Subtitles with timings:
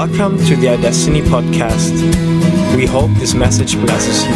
[0.00, 1.94] Welcome to the iDestiny podcast.
[2.74, 4.32] We hope this message blesses you.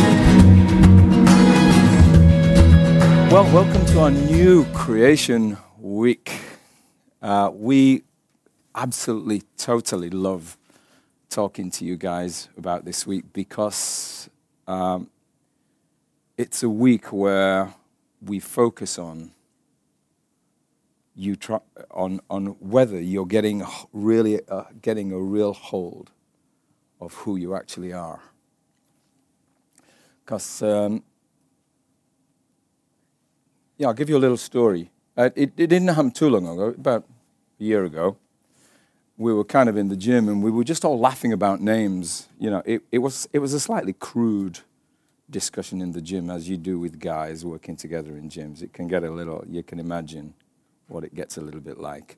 [3.33, 6.39] Well, welcome to our new creation week.
[7.23, 8.03] Uh, we
[8.75, 10.59] absolutely, totally love
[11.31, 14.29] talking to you guys about this week because
[14.69, 15.09] um,
[16.37, 17.73] it's a week where
[18.21, 19.31] we focus on
[21.15, 21.61] you try,
[21.91, 26.11] on on whether you're getting really uh, getting a real hold
[27.01, 28.21] of who you actually are.
[30.25, 31.03] Because um,
[33.77, 34.91] yeah, I'll give you a little story.
[35.17, 37.05] Uh, it, it didn't happen too long ago, about
[37.61, 38.17] a year ago.
[39.17, 42.29] We were kind of in the gym and we were just all laughing about names.
[42.39, 44.61] You know, it, it, was, it was a slightly crude
[45.31, 48.63] discussion in the gym, as you do with guys working together in gyms.
[48.63, 50.35] It can get a little, you can imagine
[50.89, 52.17] what it gets a little bit like.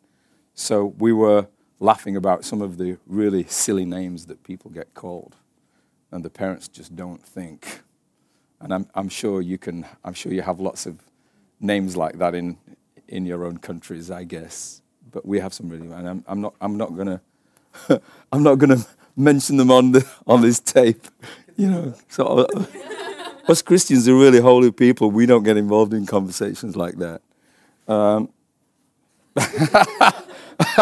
[0.55, 1.48] So we were
[1.80, 5.36] laughing about some of the really silly names that people get called,
[6.11, 7.83] and the parents just don't think.
[8.61, 9.86] And I'm, I'm sure you can.
[10.05, 10.98] I'm sure you have lots of
[11.61, 12.56] names like that in
[13.08, 14.83] in your own countries, I guess.
[15.12, 15.91] But we have some really.
[15.92, 16.55] And I'm, I'm not.
[16.61, 17.20] I'm not gonna.
[18.33, 18.78] I'm not gonna
[19.17, 21.06] mention them on the on this tape.
[21.58, 21.95] You know.
[22.08, 22.47] So
[23.48, 25.11] us Christians are really holy people.
[25.11, 27.23] We don't get involved in conversations like that.
[27.89, 28.28] Um,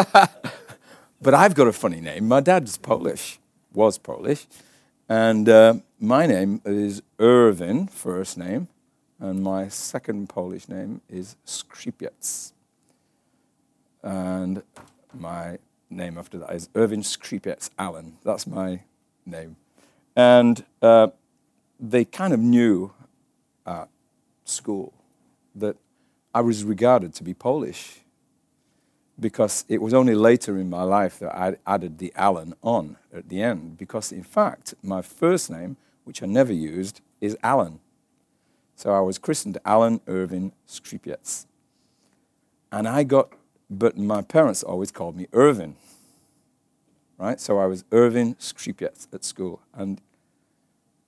[1.20, 2.28] but I've got a funny name.
[2.28, 3.40] My dad's Polish,
[3.72, 4.46] was Polish,
[5.08, 8.68] and uh, my name is Irvin, first name,
[9.18, 12.52] and my second Polish name is Skripiec.
[14.04, 14.62] And
[15.12, 15.58] my
[15.90, 18.18] name after that is Irvin Skripiec Allen.
[18.24, 18.82] That's my
[19.26, 19.56] name.
[20.14, 21.08] And uh,
[21.80, 22.92] they kind of knew
[23.66, 23.88] at
[24.44, 24.92] school
[25.56, 25.76] that
[26.32, 28.03] I was regarded to be Polish
[29.18, 33.28] because it was only later in my life that I added the Allen on at
[33.28, 33.78] the end.
[33.78, 37.80] Because, in fact, my first name, which I never used, is Alan.
[38.76, 41.46] So I was christened Alan Irvin Skripiec.
[42.72, 43.32] And I got,
[43.70, 45.76] but my parents always called me Irvin.
[47.16, 47.40] Right?
[47.40, 49.60] So I was Irvin Skripiec at school.
[49.72, 50.00] And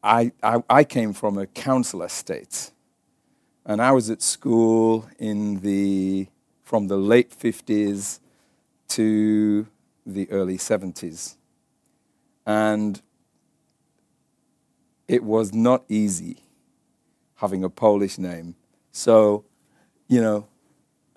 [0.02, 2.70] I, I, I came from a council estate.
[3.64, 6.28] And I was at school in the
[6.66, 8.18] from the late 50s
[8.88, 9.68] to
[10.04, 11.36] the early 70s.
[12.44, 13.00] And
[15.06, 16.38] it was not easy
[17.36, 18.56] having a Polish name.
[18.90, 19.44] So,
[20.08, 20.48] you know,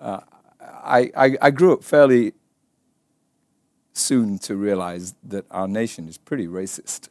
[0.00, 0.20] uh,
[0.60, 2.32] I, I, I grew up fairly
[3.92, 7.08] soon to realize that our nation is pretty racist.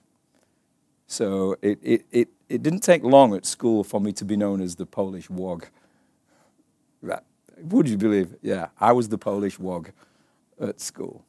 [1.07, 4.61] So it, it, it, it didn't take long at school for me to be known
[4.61, 5.67] as the Polish wog.
[7.63, 8.35] Would you believe?
[8.41, 9.91] Yeah, I was the Polish wog
[10.59, 11.23] at school.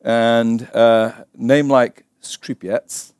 [0.00, 3.12] And uh, name like Skripiec,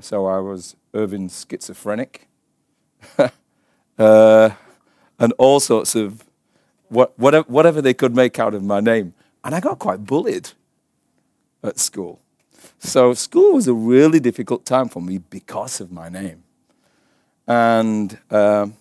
[0.00, 2.28] so I was Irvin schizophrenic,
[3.98, 4.50] uh,
[5.18, 6.24] and all sorts of
[6.88, 9.14] what, whatever, whatever they could make out of my name.
[9.44, 10.50] And I got quite bullied
[11.62, 12.20] at school.
[12.78, 16.44] So school was a really difficult time for me because of my name.
[17.46, 18.76] And um,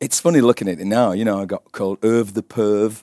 [0.00, 1.12] it's funny looking at it now.
[1.12, 3.02] You know, I got called Irv the Perv,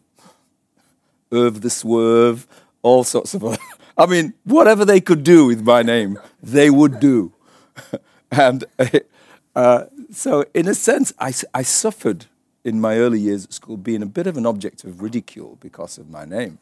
[1.31, 2.47] Irv the Swerve,
[2.81, 3.57] all sorts of.
[3.97, 7.33] I mean, whatever they could do with my name, they would do.
[8.31, 8.65] and
[9.55, 12.25] uh, so, in a sense, I, I suffered
[12.63, 15.97] in my early years at school being a bit of an object of ridicule because
[15.97, 16.57] of my name.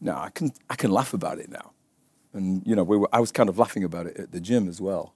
[0.00, 1.70] Now, I can, I can laugh about it now.
[2.34, 4.68] And, you know, we were, I was kind of laughing about it at the gym
[4.68, 5.14] as well.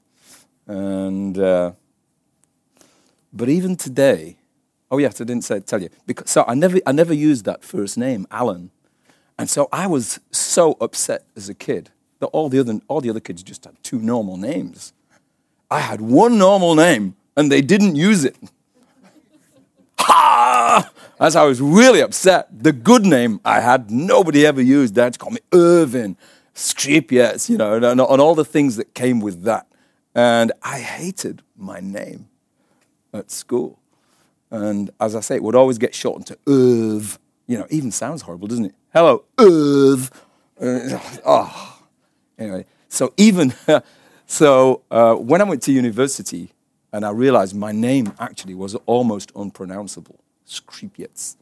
[0.66, 1.39] And.
[1.39, 1.72] Uh,
[3.33, 4.37] but even today,
[4.91, 5.91] oh yes, I didn't say, tell you.
[6.06, 8.71] Because, so I never, I never used that first name, Alan.
[9.39, 13.11] And so I was so upset as a kid that all the other, all the
[13.11, 14.93] other kids just had two normal names.
[15.71, 18.37] I had one normal name and they didn't use it.
[20.00, 20.91] Ha!
[21.21, 22.47] As I was really upset.
[22.63, 24.95] The good name I had, nobody ever used.
[24.95, 26.16] They had to call me Irvin,
[26.54, 29.66] Skripiec, you know, and, and all the things that came with that.
[30.15, 32.28] And I hated my name
[33.13, 33.78] at school.
[34.51, 37.19] And as I say, it would always get shortened to Irv.
[37.47, 38.75] You know, even sounds horrible, doesn't it?
[38.93, 40.10] Hello, Irv.
[40.60, 41.81] Uh, oh.
[42.39, 43.53] Anyway, so even,
[44.27, 46.53] so uh, when I went to university
[46.93, 51.37] and I realized my name actually was almost unpronounceable, Skripiec.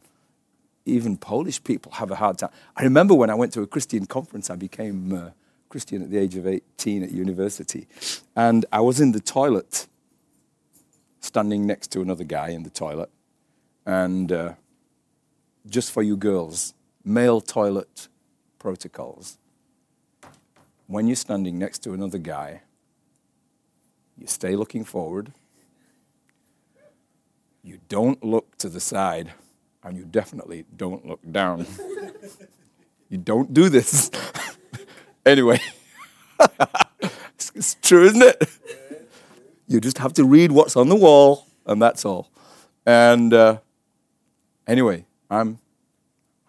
[0.85, 2.49] Even Polish people have a hard time.
[2.75, 5.29] I remember when I went to a Christian conference, I became uh,
[5.69, 7.87] Christian at the age of 18 at university.
[8.35, 9.87] And I was in the toilet
[11.19, 13.09] standing next to another guy in the toilet.
[13.85, 14.53] And uh,
[15.67, 16.73] just for you girls,
[17.03, 18.07] male toilet
[18.59, 19.37] protocols.
[20.87, 22.61] When you're standing next to another guy,
[24.17, 25.33] you stay looking forward,
[27.61, 29.33] you don't look to the side,
[29.83, 31.65] and you definitely don't look down.
[33.09, 34.09] you don't do this.
[35.25, 35.59] anyway,
[37.33, 38.49] it's, it's true, isn't it?
[39.67, 42.31] You just have to read what's on the wall, and that's all.
[42.85, 43.59] And uh,
[44.65, 45.59] anyway, I'm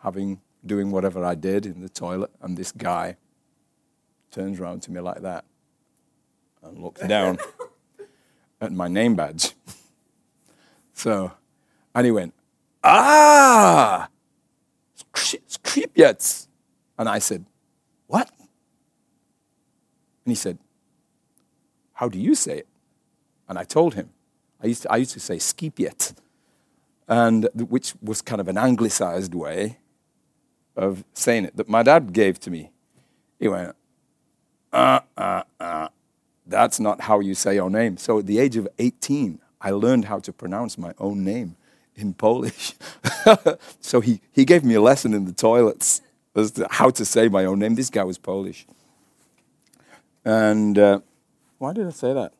[0.03, 3.17] having doing whatever I did in the toilet, and this guy
[4.31, 5.45] turns around to me like that
[6.63, 7.39] and looks down
[8.61, 9.53] at my name badge.
[10.93, 11.33] so,
[11.95, 12.35] and he went,
[12.85, 14.09] Ah,
[15.15, 16.47] Skripets.
[16.97, 17.45] And I said,
[18.07, 18.31] What?
[18.39, 18.49] And
[20.31, 20.59] he said,
[21.95, 22.68] How do you say it?
[23.49, 24.11] And I told him.
[24.63, 26.15] I used to, I used to say Skipiet,
[27.07, 29.79] and which was kind of an anglicized way
[30.77, 32.71] of saying it that my dad gave to me.
[33.39, 33.75] He went,
[34.73, 35.89] uh, uh, uh,
[36.47, 37.97] that's not how you say your name.
[37.97, 41.57] So at the age of 18, I learned how to pronounce my own name
[41.95, 42.75] in Polish.
[43.81, 46.01] so he, he gave me a lesson in the toilets
[46.35, 47.75] as to how to say my own name.
[47.75, 48.67] This guy was Polish.
[50.25, 51.01] And uh,
[51.59, 52.33] why did I say that?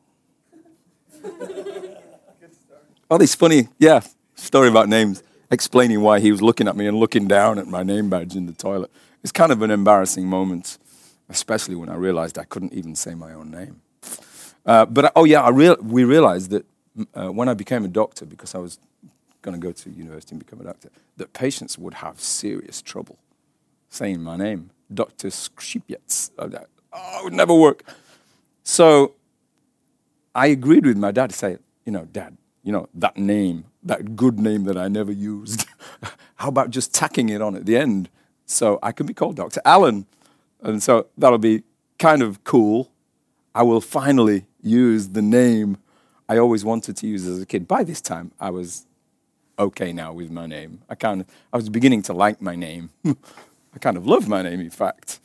[3.09, 4.01] Oh, these funny, yeah,
[4.35, 7.83] story about names explaining why he was looking at me and looking down at my
[7.83, 8.91] name badge in the toilet.
[9.23, 10.77] It's kind of an embarrassing moment,
[11.27, 13.81] especially when I realized I couldn't even say my own name.
[14.65, 16.65] Uh, but oh yeah, real, we realized that
[17.15, 18.79] uh, when I became a doctor, because I was
[19.41, 23.17] going to go to university and become a doctor, that patients would have serious trouble
[23.89, 25.29] saying my name, Dr.
[25.29, 26.31] Skripets.
[26.37, 27.83] Oh, it would never work.
[28.63, 29.13] So
[30.39, 34.15] I agreed with my dad to say, you know, Dad, you know, that name, that
[34.15, 35.65] good name that I never used.
[36.35, 38.09] How about just tacking it on at the end
[38.45, 39.59] so I can be called Dr.
[39.65, 40.05] Allen?
[40.61, 41.63] And so that'll be
[41.97, 42.89] kind of cool.
[43.53, 45.77] I will finally use the name
[46.29, 47.67] I always wanted to use as a kid.
[47.67, 48.85] By this time, I was
[49.57, 50.79] okay now with my name.
[50.89, 52.91] I kind of, I was beginning to like my name.
[53.05, 55.19] I kind of love my name, in fact.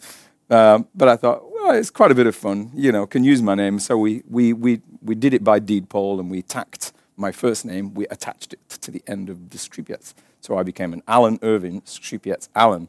[0.50, 3.41] Um, but I thought, well, it's quite a bit of fun, you know, can use
[3.43, 3.79] my name.
[3.79, 7.64] So we, we, we, we did it by deed poll and we tacked my first
[7.64, 10.14] name, we attached it to the end of the Skripets.
[10.41, 12.88] So I became an Alan Irving Skripets Allen.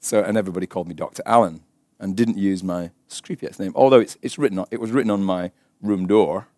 [0.00, 1.22] So, and everybody called me Dr.
[1.26, 1.62] Allen
[1.98, 5.24] and didn't use my Skripets name, although it's, it's written on, it was written on
[5.24, 5.50] my
[5.82, 6.48] room door.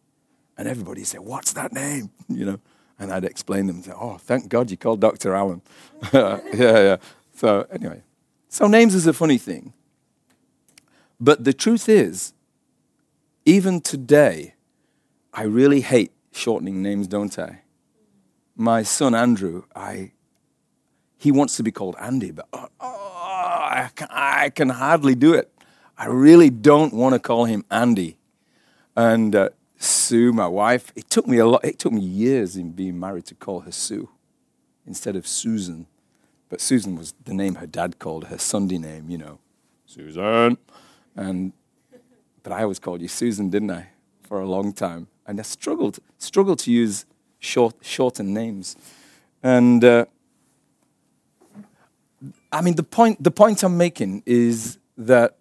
[0.59, 2.11] And everybody said, What's that name?
[2.29, 2.61] You know,
[3.00, 3.76] and I'd explain them.
[3.76, 5.35] And say, oh, thank God you called Dr.
[5.35, 5.62] Allen.
[6.12, 6.97] yeah, yeah.
[7.35, 8.03] So, anyway,
[8.50, 9.73] so names is a funny thing.
[11.19, 12.35] But the truth is,
[13.44, 14.55] even today,
[15.32, 17.62] I really hate shortening names, don't I?
[18.56, 20.12] My son Andrew, I,
[21.17, 25.50] he wants to be called Andy, but oh, I, can, I can hardly do it.
[25.97, 28.19] I really don't want to call him Andy.
[28.97, 31.64] And uh, Sue, my wife, it took me a lot.
[31.64, 34.08] It took me years in being married to call her Sue
[34.87, 35.87] instead of Susan.
[36.50, 39.38] But Susan was the name her dad called her Sunday name, you know,
[39.87, 40.58] Susan.
[41.17, 41.52] And
[42.43, 43.88] but I always called you Susan, didn't I,
[44.23, 47.06] for a long time and I struggled, struggled to use
[47.38, 48.75] short, shortened names.
[49.44, 50.06] And uh,
[52.50, 55.37] I mean, the point, the point I'm making is that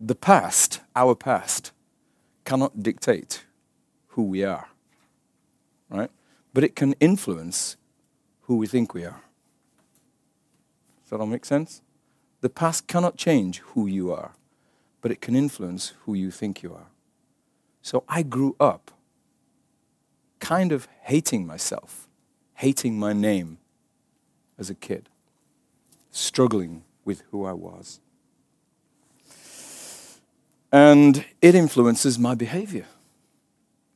[0.00, 1.70] the past, our past,
[2.44, 3.44] cannot dictate
[4.08, 4.68] who we are,
[5.88, 6.10] right?
[6.52, 7.76] But it can influence
[8.42, 9.22] who we think we are.
[11.06, 11.82] Does that all make sense?
[12.40, 14.32] The past cannot change who you are,
[15.00, 16.88] but it can influence who you think you are.
[17.80, 18.90] So I grew up
[20.40, 22.08] kind of hating myself,
[22.54, 23.58] hating my name
[24.58, 25.08] as a kid,
[26.10, 28.00] struggling with who I was.
[30.72, 32.86] And it influences my behavior.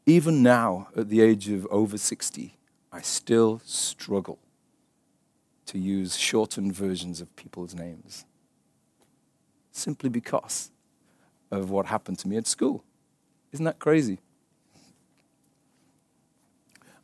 [0.07, 2.57] Even now, at the age of over 60,
[2.93, 4.38] I still struggle
[5.71, 8.25] to use shortened versions of people's names
[9.71, 10.73] simply because
[11.49, 12.83] of what happened to me at school.
[13.53, 14.19] Isn't that crazy?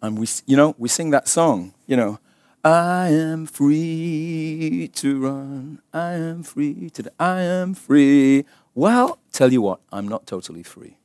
[0.03, 2.19] And we, you know, we sing that song, you know,
[2.65, 8.45] I am free to run, I am free to, I am free.
[8.75, 10.99] Well, tell you what, I'm not totally free.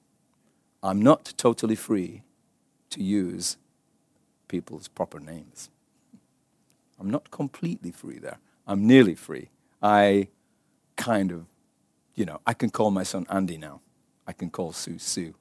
[0.81, 2.23] I'm not totally free
[2.89, 3.57] to use
[4.47, 5.70] people's proper names.
[7.01, 8.37] I'm not completely free there.
[8.67, 9.49] I'm nearly free.
[9.81, 10.27] I
[10.95, 11.47] kind of,
[12.15, 13.81] you know, I can call my son Andy now.
[14.27, 15.33] I can call Sue Sue.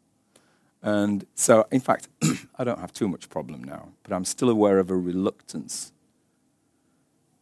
[0.82, 2.08] And so, in fact,
[2.58, 5.92] I don't have too much problem now, but I'm still aware of a reluctance.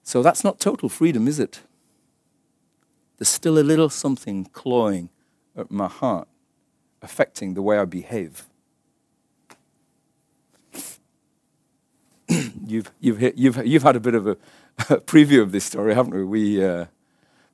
[0.03, 1.63] So that's not total freedom, is it?
[3.19, 5.11] there's still a little something clawing
[5.57, 6.29] at my heart,
[7.03, 8.48] affecting the way I behave.
[12.67, 14.33] you've, you've, hit, you've, you've had a bit of a,
[14.91, 16.25] a preview of this story, haven't we?
[16.25, 16.87] We, uh,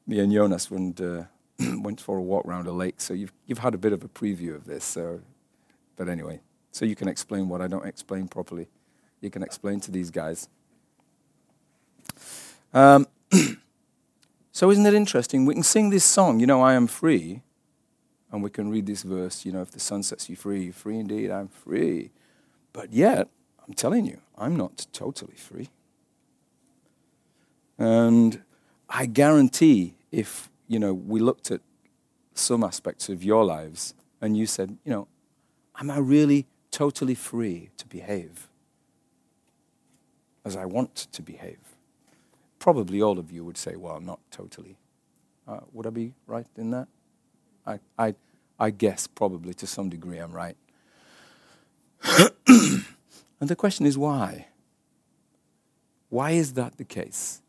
[0.06, 1.24] me and Jonas went, uh,
[1.58, 4.08] went for a walk around a lake, so you've, you've had a bit of a
[4.08, 4.84] preview of this.
[4.84, 5.20] So,
[5.96, 6.40] but anyway,
[6.72, 8.68] so you can explain what I don't explain properly.
[9.20, 10.48] You can explain to these guys.
[12.72, 13.06] Um,
[14.52, 15.46] so isn't it interesting?
[15.46, 17.42] We can sing this song, you know, I am free,
[18.32, 20.72] and we can read this verse, you know, if the Son sets you free, you're
[20.72, 22.10] free indeed, I'm free.
[22.72, 23.28] But yet,
[23.66, 25.68] I'm telling you, I'm not totally free.
[27.78, 28.42] And
[28.88, 31.60] I guarantee if, you know, we looked at
[32.34, 35.08] some aspects of your lives and you said, you know,
[35.80, 38.48] am I really totally free to behave
[40.44, 41.58] as I want to behave?
[42.58, 44.76] Probably all of you would say, well, not totally.
[45.46, 46.88] Uh, would I be right in that?
[47.66, 48.14] I, I,
[48.58, 50.56] I guess probably to some degree I'm right.
[53.40, 54.48] and the question is why?
[56.08, 57.42] Why is that the case?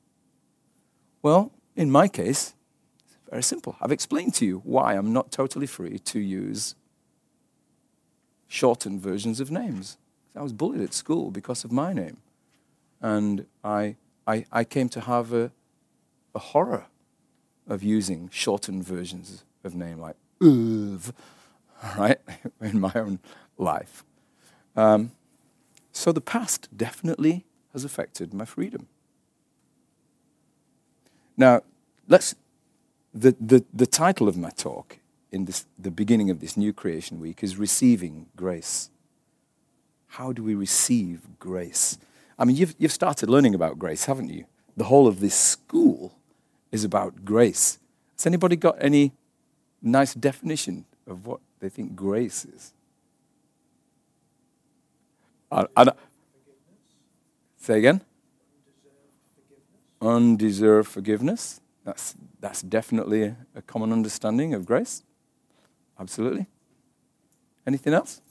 [1.22, 2.54] Well, in my case,
[3.06, 3.75] it's very simple.
[3.82, 6.75] I've explained to you why I'm not totally free to use
[8.48, 9.98] shortened versions of names.
[10.36, 12.18] I was bullied at school because of my name.
[13.01, 13.96] And I,
[14.27, 15.51] I, I came to have a,
[16.34, 16.86] a horror
[17.68, 21.12] of using shortened versions of name like Uv,
[21.98, 22.20] right,
[22.62, 23.20] in my own
[23.58, 24.04] life.
[24.75, 25.12] Um,
[25.95, 28.87] so the past definitely has affected my freedom.
[31.37, 31.61] Now,
[32.07, 32.35] let's,
[33.13, 34.99] the, the, the title of my talk
[35.31, 38.89] in this, the beginning of this new creation week is Receiving Grace.
[40.07, 41.97] How do we receive grace?
[42.37, 44.45] I mean, you've, you've started learning about grace, haven't you?
[44.75, 46.13] The whole of this school
[46.73, 47.79] is about grace.
[48.17, 49.13] Has anybody got any
[49.81, 52.73] nice definition of what they think grace is?
[55.51, 55.91] I, I,
[57.57, 58.01] say again?
[60.01, 61.61] undeserved forgiveness.
[61.83, 65.03] That's, that's definitely a, common understanding of grace.
[65.99, 66.47] Absolutely.
[67.65, 68.21] Anything else?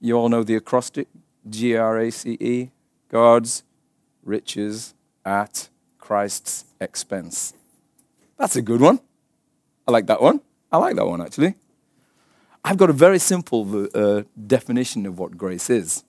[0.00, 1.08] You all know the acrostic
[1.48, 2.70] G R A C E
[3.08, 3.64] God's
[4.22, 4.94] riches
[5.24, 7.54] at Christ's expense.
[8.36, 9.00] That's a good one.
[9.86, 10.40] I like that one.
[10.70, 11.54] I like that one actually.
[12.64, 16.04] I've got a very simple uh, definition of what grace is.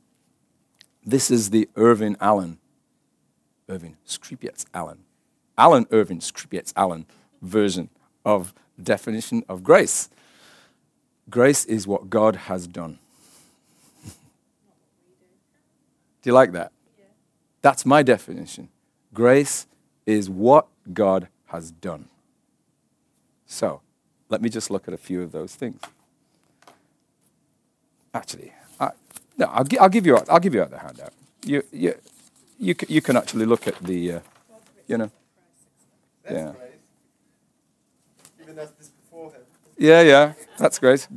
[1.06, 2.60] This is the Irving Allen
[3.70, 5.00] Irving Skripets Allen.
[5.58, 7.06] Allen Irving Skripets Allen
[7.42, 7.90] version
[8.26, 10.10] of definition of grace.
[11.30, 12.98] Grace is what God has done.
[16.22, 16.72] Do you like that?
[16.98, 17.06] Yeah.
[17.62, 18.70] That's my definition.
[19.14, 19.68] Grace
[20.06, 22.10] is what God has done.
[23.46, 23.82] So,
[24.28, 25.82] let me just look at a few of those things.
[28.14, 28.54] Actually,
[29.40, 31.14] no, I'll, I'll, give you, I'll give you out the handout.
[31.46, 31.96] You, you,
[32.60, 34.20] you, you can actually look at the, uh,
[34.86, 35.10] you know.
[36.24, 36.52] That's yeah.
[36.52, 36.72] Great.
[38.42, 39.44] Even as this beforehand.
[39.78, 41.08] Yeah, yeah, that's great.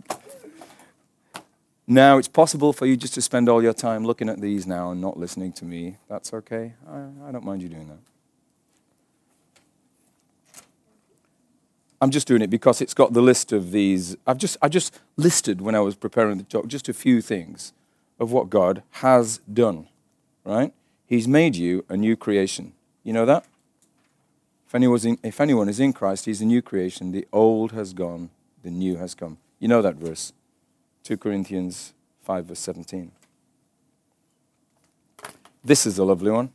[1.88, 4.92] Now, it's possible for you just to spend all your time looking at these now
[4.92, 5.96] and not listening to me.
[6.08, 6.74] That's okay.
[6.88, 7.98] I, I don't mind you doing that.
[12.00, 14.16] I'm just doing it because it's got the list of these.
[14.28, 17.72] I've just, I just listed when I was preparing the talk just a few things
[18.18, 19.88] of what God has done,
[20.44, 20.72] right?
[21.06, 22.72] He's made you a new creation.
[23.04, 23.44] You know that?
[24.66, 27.12] If anyone, in, if anyone is in Christ, he's a new creation.
[27.12, 28.30] The old has gone,
[28.62, 29.38] the new has come.
[29.58, 30.32] You know that verse.
[31.04, 31.92] 2 Corinthians
[32.22, 33.12] 5, verse 17.
[35.64, 36.50] This is a lovely one.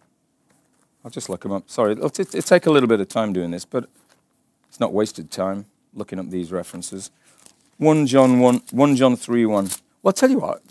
[1.06, 1.70] I'll just look them up.
[1.70, 3.88] Sorry, it'll, t- it'll take a little bit of time doing this, but
[4.68, 7.12] it's not wasted time looking up these references.
[7.78, 9.66] 1 John 1, 1 John 3 1.
[9.66, 9.72] Well,
[10.06, 10.62] I'll tell you what,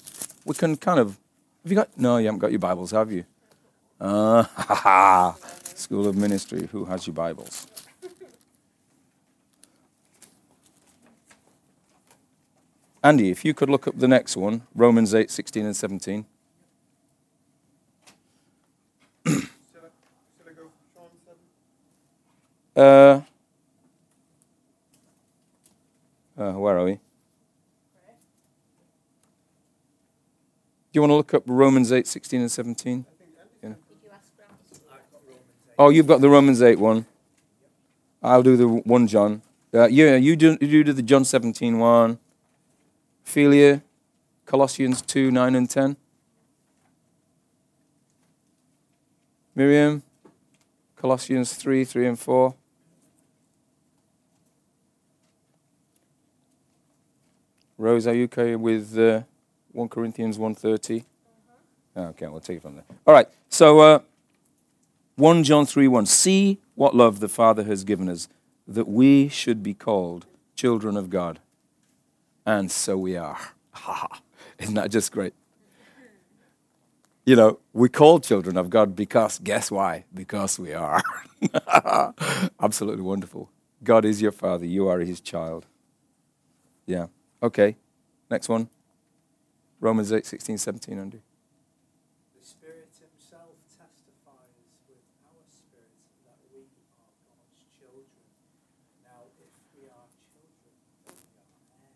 [0.47, 1.19] we can kind of.
[1.63, 1.91] Have you got.
[1.99, 3.25] No, you haven't got your Bibles, have you?
[4.01, 5.37] Uh, ha, ha.
[5.75, 6.69] School of Ministry.
[6.73, 7.67] Who has your Bibles?
[13.03, 16.27] Andy, if you could look up the next one, Romans 8, 16 and 17.
[22.77, 23.21] uh,
[26.37, 26.99] uh, where are we?
[30.97, 33.05] you want to look up Romans 8, 16 and 17?
[35.79, 37.05] Oh, you've got the Romans 8 one.
[38.23, 39.43] I'll do the 1 John.
[39.75, 42.19] Uh, yeah, you do, you do the John 17 one.
[43.27, 43.83] Philia,
[44.47, 45.97] Colossians 2, 9 and 10.
[49.55, 50.03] Miriam,
[50.97, 52.55] Colossians 3, 3 and 4.
[57.77, 58.99] Rose, are you okay with...
[58.99, 59.23] Uh,
[59.77, 61.05] 1 Corinthians 1.30?
[61.97, 62.85] Okay, we'll take it from there.
[63.07, 63.99] All right, so uh,
[65.17, 66.07] 1 John 3 1.
[66.07, 68.29] See what love the Father has given us,
[68.67, 71.41] that we should be called children of God.
[72.45, 73.39] And so we are.
[74.59, 75.35] Isn't that just great?
[77.25, 80.05] You know, we call children of God because, guess why?
[80.15, 81.03] Because we are.
[82.61, 83.51] Absolutely wonderful.
[83.83, 85.67] God is your Father, you are His child.
[86.87, 87.09] Yeah.
[87.43, 87.77] Okay,
[88.31, 88.71] next one.
[89.81, 91.21] Romans 8, 16, 17, Andy.
[92.33, 94.57] The Spirit Himself testifies
[94.89, 95.93] with our spirit
[96.25, 96.65] that we
[96.97, 98.25] are God's children.
[99.05, 100.73] Now, if we are children,
[101.07, 101.93] then we are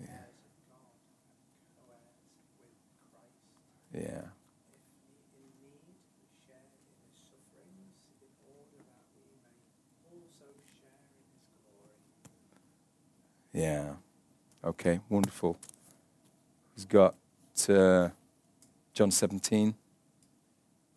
[0.00, 0.96] heirs, heirs of God,
[1.28, 1.40] and
[1.76, 2.24] co-heirs
[2.56, 2.80] with
[3.12, 3.44] Christ.
[3.92, 4.32] Yeah.
[4.72, 7.92] If we in need, we share in His sufferings,
[8.24, 9.60] in order that we may
[10.08, 12.08] also share in His glory.
[13.52, 14.00] Yeah.
[14.64, 15.60] Okay, wonderful.
[16.90, 17.14] Got
[17.68, 18.08] uh,
[18.92, 19.74] John 17.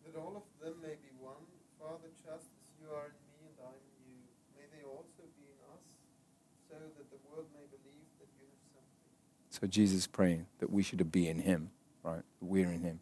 [0.04, 1.34] That all of them may be one,
[1.80, 2.42] Father, just as
[2.82, 4.18] you are in me and I in you.
[4.58, 5.86] May they also be in us,
[6.68, 9.08] so that the world may believe that you have sent me.
[9.50, 11.70] So Jesus praying that we should be in him,
[12.02, 12.22] right?
[12.40, 13.00] We're in him.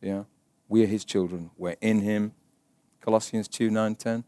[0.00, 0.24] Yeah?
[0.68, 1.50] We are his children.
[1.56, 2.32] We're in him.
[3.00, 4.24] Colossians 2 9 10.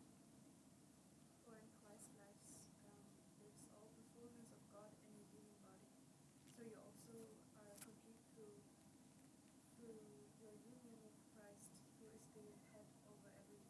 [1.45, 2.97] For in Christ lives, um,
[3.45, 5.85] lives all the fullness of God in a human body.
[6.57, 7.13] So you also
[7.61, 8.57] are complete through,
[9.77, 10.01] through
[10.41, 12.41] your union with Christ, who is the
[12.73, 13.61] head over every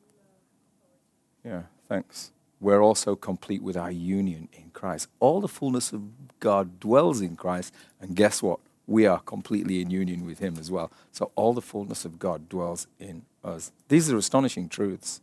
[0.00, 1.20] ruler and authority.
[1.44, 2.32] Yeah, thanks.
[2.60, 5.08] We're also complete with our union in Christ.
[5.20, 8.60] All the fullness of God dwells in Christ, and guess what?
[8.86, 10.90] We are completely in union with Him as well.
[11.12, 13.72] So all the fullness of God dwells in us.
[13.88, 15.20] These are astonishing truths.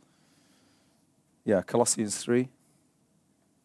[1.46, 2.50] Yeah, Colossians 3.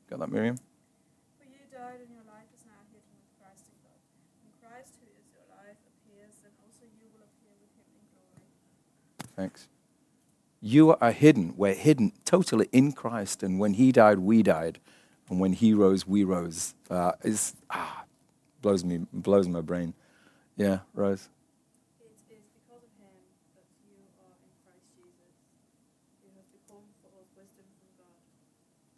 [0.09, 0.57] Got that, Miriam?
[0.57, 4.01] For you died, and your life is now hidden with Christ in God.
[4.41, 8.03] When Christ, who is your life, appears, then also you will appear with him in
[8.11, 8.49] glory.
[9.37, 9.69] Thanks.
[10.61, 11.55] You are hidden.
[11.57, 13.43] We're hidden totally in Christ.
[13.43, 14.81] And when He died, we died.
[15.31, 16.75] And when He rose, we rose.
[16.91, 18.05] Uh, it's, ah,
[18.63, 19.95] blows me, blows my brain.
[20.57, 21.29] Yeah, Rose.
[22.01, 23.15] It is because of him
[23.55, 25.35] that you are in Christ Jesus,
[26.23, 28.19] who has become for us wisdom from God.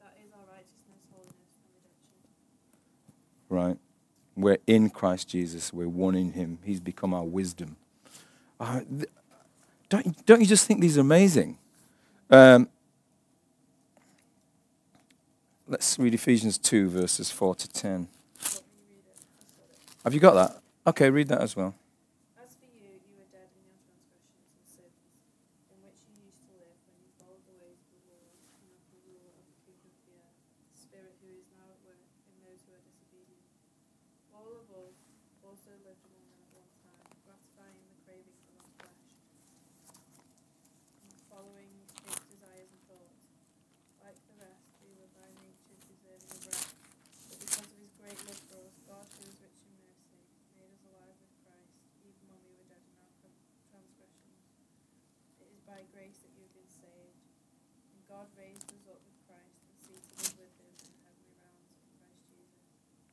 [0.00, 2.20] That is our righteousness, holiness, and redemption.
[3.50, 3.78] right?
[4.36, 5.72] We're in Christ Jesus.
[5.72, 6.60] We're one in Him.
[6.64, 7.76] He's become our wisdom.
[8.58, 9.10] Uh, th-
[9.90, 11.58] don't, don't you just think these are amazing?
[12.30, 12.68] Um,
[15.66, 17.90] let's read Ephesians 2, verses 4 to 10.
[17.90, 19.18] Let me read it.
[19.18, 19.78] I've got it.
[20.04, 20.62] Have you got that?
[20.86, 21.74] Okay, read that as well.
[22.38, 24.94] As for you, you were dead in your transgressions and sins,
[25.74, 28.30] in which you used to live when you followed the ways of the world
[28.62, 30.30] and of the ruler of the kingdom of the air,
[30.70, 31.98] the spirit who is now at work
[32.30, 33.42] in those who are disobedient.
[34.30, 34.94] All of us
[35.42, 39.02] also lived among them at one time, gratifying the cravings of our flesh,
[41.02, 41.70] and following
[42.10, 43.18] its desires and thoughts.
[44.02, 46.74] Like the rest, we were by nature deserving of wrath,
[47.30, 50.18] but because of his great love for us, God, who is rich in mercy,
[50.58, 53.38] made us alive with Christ, even when we were dead in our tran-
[53.70, 54.40] transgressions.
[55.38, 57.22] It is by grace that you have been saved.
[57.94, 61.70] And God raised us up with Christ and seated us with him in heavenly realms
[61.74, 62.64] in Christ Jesus,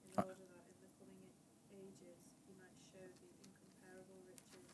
[0.06, 0.27] in uh.
[0.27, 1.30] order that in the coming
[1.73, 4.67] ages he might show the incomparable riches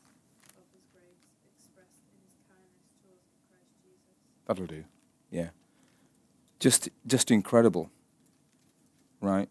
[0.55, 4.15] of his grace expressed in his kindness to us in Christ Jesus.
[4.47, 4.83] That'll do.
[5.31, 5.51] Yeah.
[6.59, 7.91] Just, just incredible,
[9.19, 9.49] right?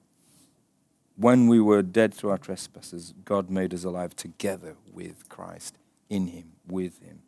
[1.17, 5.77] When we were dead through our trespasses, God made us alive together with Christ,
[6.09, 7.23] in Him, with Him.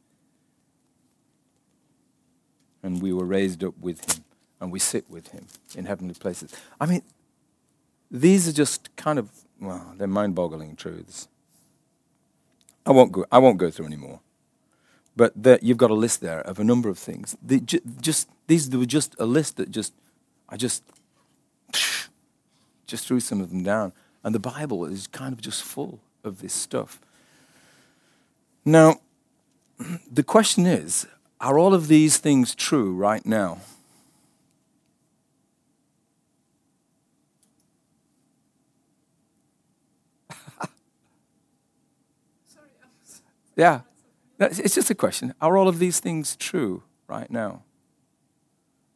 [2.85, 4.23] And we were raised up with Him,
[4.61, 6.55] and we sit with Him in heavenly places.
[6.81, 7.03] I mean,
[8.11, 9.29] these are just kind of,
[9.61, 11.27] well, they're mind boggling truths.
[12.87, 14.20] I won't go, I won't go through any more.
[15.16, 17.37] But there, you've got a list there of a number of things.
[17.42, 19.92] The, ju- just these were just a list that just
[20.49, 20.83] I just
[22.87, 23.92] just threw some of them down,
[24.23, 27.01] and the Bible is kind of just full of this stuff.
[28.64, 29.01] Now,
[30.11, 31.07] the question is:
[31.45, 33.59] Are all of these things true right now?
[42.47, 43.21] Sorry, I'm sorry.
[43.57, 43.81] Yeah,
[44.41, 45.35] it's just a question.
[45.39, 47.63] Are all of these things true right now?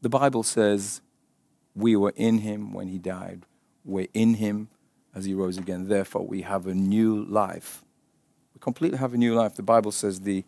[0.01, 1.03] The Bible says
[1.75, 3.43] we were in him when he died.
[3.85, 4.71] We're in him
[5.15, 5.89] as he rose again.
[5.89, 7.85] Therefore, we have a new life.
[8.55, 9.55] We completely have a new life.
[9.55, 10.47] The Bible says the,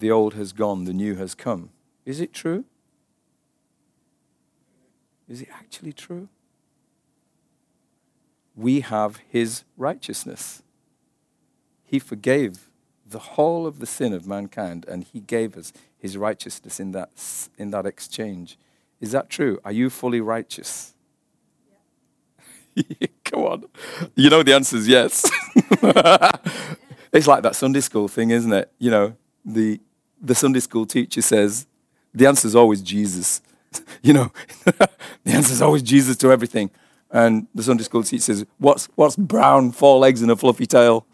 [0.00, 1.70] the old has gone, the new has come.
[2.04, 2.64] Is it true?
[5.28, 6.28] Is it actually true?
[8.60, 10.62] we have his righteousness.
[11.84, 12.70] He forgave
[13.06, 17.10] the whole of the sin of mankind and he gave us his righteousness in that,
[17.58, 18.58] in that exchange.
[19.00, 19.58] Is that true?
[19.64, 20.94] Are you fully righteous?
[23.24, 23.64] Come on.
[24.14, 25.28] You know the answer is yes.
[27.12, 28.70] it's like that Sunday school thing, isn't it?
[28.78, 29.80] You know, the,
[30.20, 31.66] the Sunday school teacher says,
[32.12, 33.40] the answer is always Jesus.
[34.02, 34.32] you know,
[34.64, 36.70] the answer is always Jesus to everything.
[37.10, 41.06] And the Sunday school teacher says, what's, what's brown, four legs, and a fluffy tail?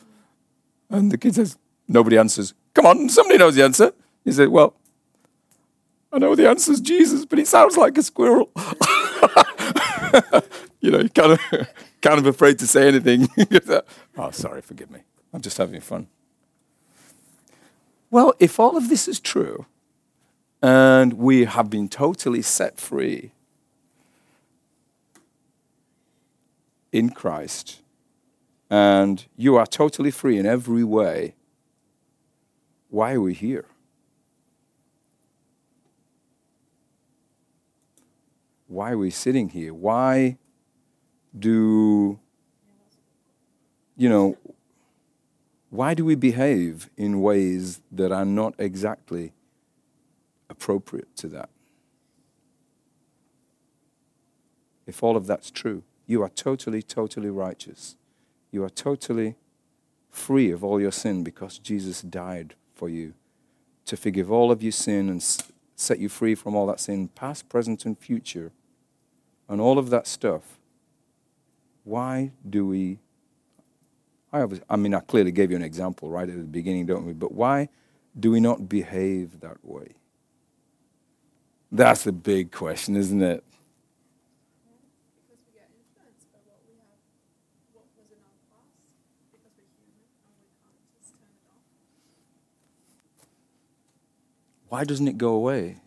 [0.90, 1.57] And the kid says,
[1.88, 2.55] nobody answers.
[2.75, 3.92] Come on, somebody knows the answer.
[4.25, 4.75] He said, well,
[6.12, 8.51] I know the answer is Jesus, but he sounds like a squirrel.
[10.81, 11.40] you know, you're kind of,
[12.01, 13.29] kind of afraid to say anything.
[14.16, 15.01] oh, sorry, forgive me.
[15.33, 16.09] I'm just having fun.
[18.11, 19.66] Well, if all of this is true,
[20.62, 23.33] and we have been totally set free
[26.92, 27.83] in Christ,
[28.71, 31.35] and you are totally free in every way,
[32.88, 33.66] why are we here?
[38.69, 39.73] Why are we sitting here?
[39.75, 40.38] Why
[41.38, 42.19] do,
[43.97, 44.37] you know,
[45.70, 49.33] why do we behave in ways that are not exactly
[50.48, 51.48] appropriate to that?
[54.87, 57.96] If all of that's true, you are totally, totally righteous.
[58.52, 59.35] You are totally
[60.11, 63.14] free of all your sin because Jesus died for you
[63.87, 65.22] to forgive all of your sin and
[65.74, 68.52] set you free from all that sin, past, present, and future,
[69.48, 70.59] and all of that stuff.
[71.85, 72.98] Why do we?
[74.42, 77.12] I, I mean, I clearly gave you an example right at the beginning, don't we?
[77.12, 77.68] But why
[78.18, 79.94] do we not behave that way?
[81.70, 83.44] That's the big question, isn't it?
[94.68, 95.79] Why doesn't it go away?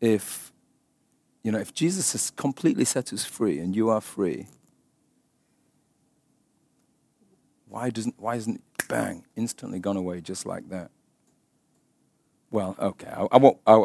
[0.00, 0.52] If,
[1.42, 4.46] you know, if Jesus has completely set us free and you are free,
[7.68, 10.90] why doesn't, why isn't it, bang, instantly gone away just like that?
[12.50, 13.84] Well, okay, I, I won't, I,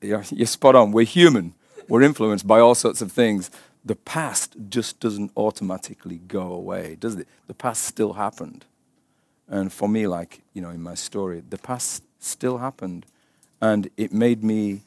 [0.00, 0.92] you're, you're spot on.
[0.92, 1.54] We're human.
[1.88, 3.50] We're influenced by all sorts of things.
[3.84, 7.28] The past just doesn't automatically go away, does it?
[7.46, 8.64] The past still happened.
[9.48, 13.06] And for me, like, you know, in my story, the past still happened.
[13.60, 14.82] And it made me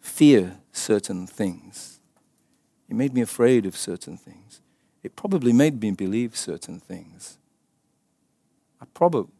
[0.00, 2.00] fear certain things.
[2.88, 4.60] It made me afraid of certain things.
[5.02, 7.38] It probably made me believe certain things.
[8.80, 9.32] I probably,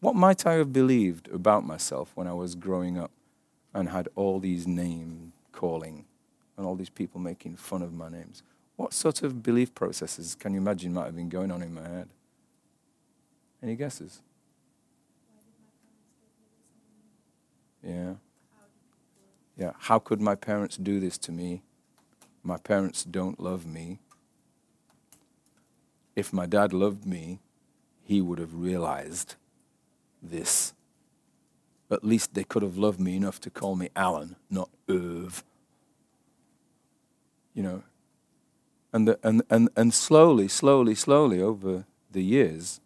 [0.00, 3.10] what, might I have believed about myself when I was growing up
[3.74, 6.04] and had all these name calling
[6.56, 8.42] and all these people making fun of my names?
[8.76, 11.88] What sort of belief processes can you imagine might have been going on in my
[11.88, 12.08] head?
[13.62, 14.22] Any guesses?
[17.82, 18.14] Yeah.
[19.56, 19.72] Yeah.
[19.78, 21.62] How could my parents do this to me?
[22.42, 23.98] My parents don't love me.
[26.14, 27.40] If my dad loved me,
[28.08, 29.34] he would have realized
[30.22, 30.72] this.
[31.90, 35.44] At least they could have loved me enough to call me Alan, not Irv.
[37.52, 37.82] You know.
[38.94, 42.80] And, the, and, and, and slowly, slowly, slowly over the years,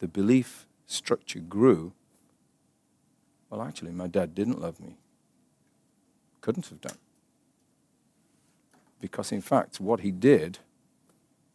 [0.00, 1.92] the belief structure grew.
[3.50, 4.96] Well, actually, my dad didn't love me.
[6.40, 6.98] Couldn't have done.
[9.00, 10.58] Because, in fact, what he did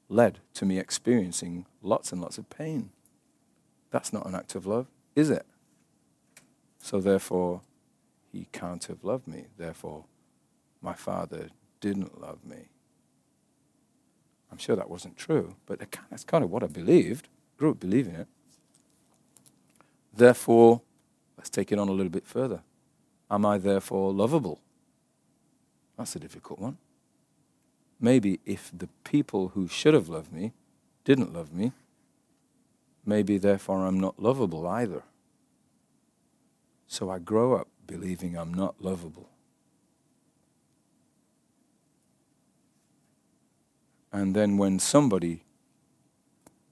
[0.08, 2.92] led to me experiencing lots and lots of pain.
[3.92, 5.46] That's not an act of love, is it?
[6.80, 7.62] So, therefore,
[8.32, 9.46] he can't have loved me.
[9.58, 10.06] Therefore,
[10.82, 11.50] my father
[11.82, 12.70] didn't love me.
[14.52, 17.28] I'm sure that wasn't true, but that's kind of what I believed.
[17.58, 18.28] Grew up believing it.
[20.14, 20.82] Therefore,
[21.38, 22.62] let's take it on a little bit further.
[23.30, 24.60] Am I therefore lovable?
[25.98, 26.78] That's a difficult one.
[28.00, 30.54] Maybe if the people who should have loved me
[31.04, 31.74] didn't love me,
[33.10, 35.04] maybe therefore I'm not lovable either.
[36.88, 39.30] So I grow up believing I'm not lovable.
[44.12, 45.44] And then when somebody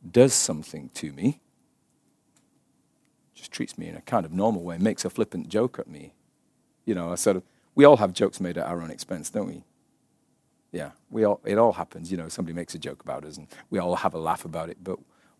[0.10, 1.40] does something to me,
[3.36, 6.14] just treats me in a kind of normal way, makes a flippant joke at me,
[6.86, 7.44] you know, a sort of,
[7.76, 9.64] we all have jokes made at our own expense, don't we?
[10.72, 13.48] Yeah, we all, it all happens, you know, somebody makes a joke about us and
[13.70, 14.78] we all have a laugh about it.
[14.84, 14.98] But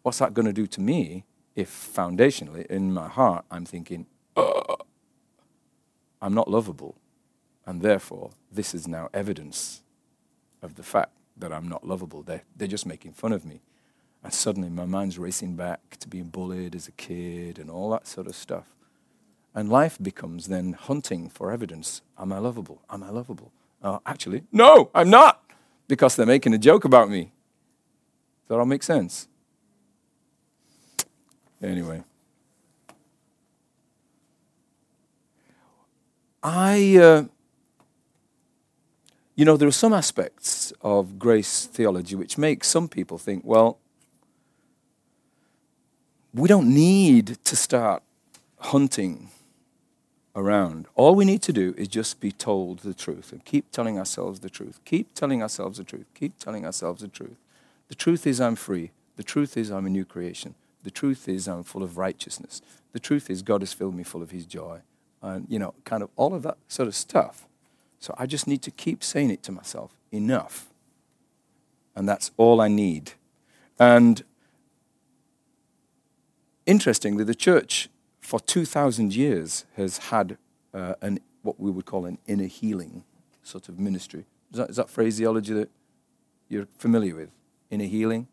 [0.08, 4.06] what's that going to do to me if foundationally in my heart I'm thinking,
[4.38, 4.82] Ugh,
[6.22, 6.96] I'm not lovable,
[7.66, 9.84] and therefore this is now evidence
[10.62, 12.24] of the fact that I'm not lovable.
[12.24, 13.60] They're, they're just making fun of me.
[14.24, 18.08] And suddenly my mind's racing back to being bullied as a kid and all that
[18.08, 18.68] sort of stuff.
[19.54, 22.02] And life becomes then hunting for evidence.
[22.18, 22.82] Am I lovable?
[22.90, 23.52] Am I lovable?
[23.84, 25.44] Oh, actually, no, I'm not,
[25.90, 27.24] because they're making a joke about me.
[27.24, 29.28] Does that all make sense?
[31.62, 32.04] Anyway.
[36.44, 37.24] I, uh,
[39.36, 43.80] you know, there are some aspects of grace theology which make some people think, well,
[46.34, 48.04] we don't need to start
[48.60, 49.30] hunting
[50.36, 50.86] around.
[50.96, 54.40] All we need to do is just be told the truth and keep telling ourselves
[54.40, 54.80] the truth.
[54.86, 56.06] Keep telling ourselves the truth.
[56.14, 57.38] Keep telling ourselves the truth.
[57.90, 58.92] The truth is I'm free.
[59.16, 60.54] The truth is I'm a new creation.
[60.88, 62.62] The truth is I'm full of righteousness.
[62.94, 64.80] The truth is God has filled me full of his joy.
[65.22, 67.46] And, you know, kind of all of that sort of stuff.
[68.00, 70.70] So I just need to keep saying it to myself enough.
[71.94, 73.12] And that's all I need.
[73.78, 74.24] And
[76.66, 77.90] interestingly, the church
[78.22, 80.38] for 2,000 years has had
[80.74, 83.04] uh, an, what we would call an inner healing
[83.44, 84.24] sort of ministry.
[84.52, 85.70] Is that, is that phraseology that
[86.48, 87.32] you're familiar with?
[87.70, 88.30] Inner healing?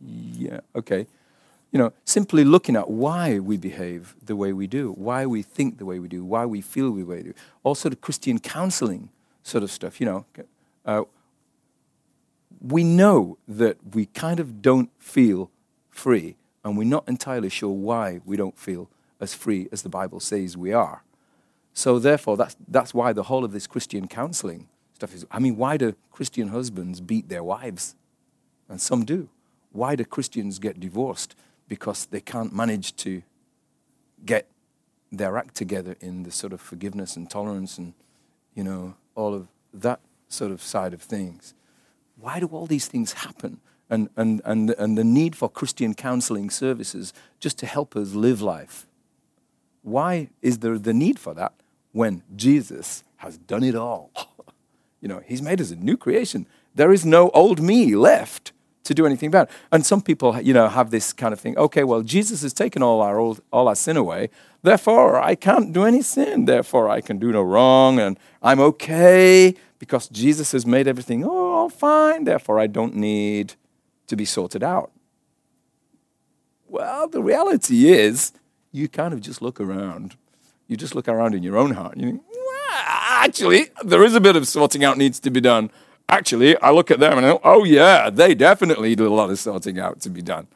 [0.00, 1.06] Yeah, okay.
[1.72, 5.78] You know, simply looking at why we behave the way we do, why we think
[5.78, 7.34] the way we do, why we feel the way we do.
[7.62, 9.10] All sort of Christian counseling
[9.42, 10.24] sort of stuff, you know.
[10.84, 11.04] Uh,
[12.60, 15.50] we know that we kind of don't feel
[15.88, 20.20] free and we're not entirely sure why we don't feel as free as the Bible
[20.20, 21.02] says we are.
[21.72, 25.24] So, therefore, that's, that's why the whole of this Christian counseling stuff is.
[25.30, 27.94] I mean, why do Christian husbands beat their wives?
[28.68, 29.28] And some do.
[29.72, 31.34] Why do Christians get divorced?
[31.68, 33.22] Because they can't manage to
[34.24, 34.46] get
[35.12, 37.94] their act together in the sort of forgiveness and tolerance and,
[38.54, 41.54] you know, all of that sort of side of things.
[42.16, 43.60] Why do all these things happen?
[43.90, 48.40] and, and, and, and the need for Christian counseling services just to help us live
[48.40, 48.86] life.
[49.82, 51.52] Why is there the need for that
[51.92, 54.12] when Jesus has done it all?
[55.00, 56.46] you know, he's made us a new creation.
[56.74, 58.52] There is no old me left
[58.84, 59.50] to do anything about.
[59.70, 61.56] And some people, you know, have this kind of thing.
[61.58, 64.30] Okay, well, Jesus has taken all our old, all our sin away.
[64.62, 66.44] Therefore, I can't do any sin.
[66.44, 71.68] Therefore, I can do no wrong, and I'm okay because Jesus has made everything all
[71.68, 72.24] fine.
[72.24, 73.54] Therefore, I don't need
[74.06, 74.90] to be sorted out.
[76.68, 78.32] Well, the reality is,
[78.72, 80.16] you kind of just look around.
[80.68, 81.96] You just look around in your own heart.
[81.96, 85.70] You think, well, actually, there is a bit of sorting out needs to be done.
[86.10, 89.30] Actually, I look at them and I go, oh, yeah, they definitely do a lot
[89.30, 90.48] of sorting out to be done.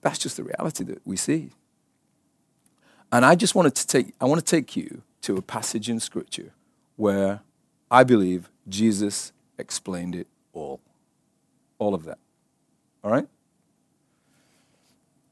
[0.00, 1.50] That's just the reality that we see.
[3.10, 5.98] And I just wanted to take, I want to take you to a passage in
[5.98, 6.52] Scripture
[6.94, 7.40] where
[7.90, 10.80] I believe Jesus explained it all
[11.78, 12.18] all of that.
[13.02, 13.28] All right?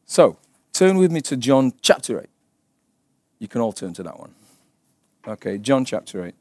[0.04, 0.37] So,
[0.72, 2.26] turn with me to John chapter 8.
[3.38, 4.34] You can all turn to that one.
[5.26, 6.34] Okay, John chapter 8.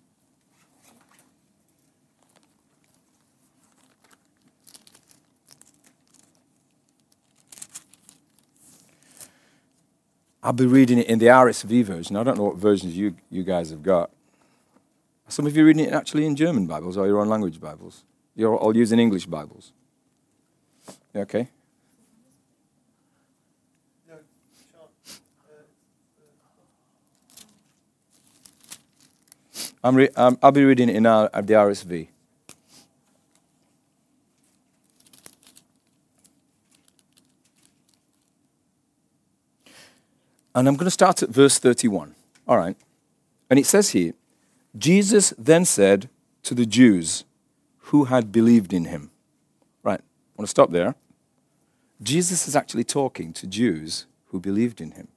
[10.43, 12.17] I'll be reading it in the RSV version.
[12.17, 14.11] I don't know what versions you, you guys have got.
[15.29, 18.03] Some of you reading it actually in German Bibles or your own language Bibles.
[18.35, 19.71] You're all using English Bibles.
[21.15, 21.47] Okay.
[29.81, 32.07] I'm re- um, I'll be reading it in our, the RSV.
[40.55, 42.15] And I'm going to start at verse 31.
[42.47, 42.77] All right.
[43.49, 44.13] And it says here
[44.77, 46.09] Jesus then said
[46.43, 47.25] to the Jews
[47.77, 49.11] who had believed in him.
[49.83, 49.99] Right.
[49.99, 50.95] I want to stop there.
[52.01, 55.07] Jesus is actually talking to Jews who believed in him.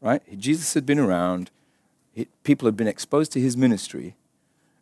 [0.00, 0.22] Right?
[0.38, 1.50] Jesus had been around,
[2.42, 4.14] people had been exposed to his ministry,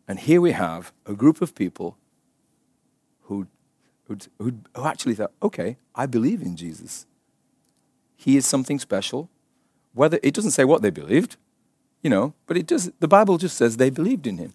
[0.07, 1.97] and here we have a group of people
[3.23, 3.47] who,
[4.07, 7.05] who, who actually thought, okay, I believe in Jesus.
[8.15, 9.29] He is something special.
[9.93, 11.35] Whether it doesn't say what they believed,
[12.01, 12.91] you know, but it does.
[12.99, 14.53] The Bible just says they believed in him.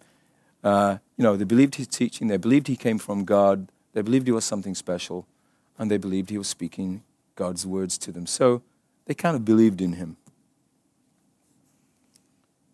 [0.63, 2.27] Uh, you know, they believed his teaching.
[2.27, 3.67] They believed he came from God.
[3.93, 5.27] They believed he was something special
[5.77, 7.03] and they believed he was speaking
[7.35, 8.25] God's words to them.
[8.25, 8.61] So
[9.05, 10.17] they kind of believed in him.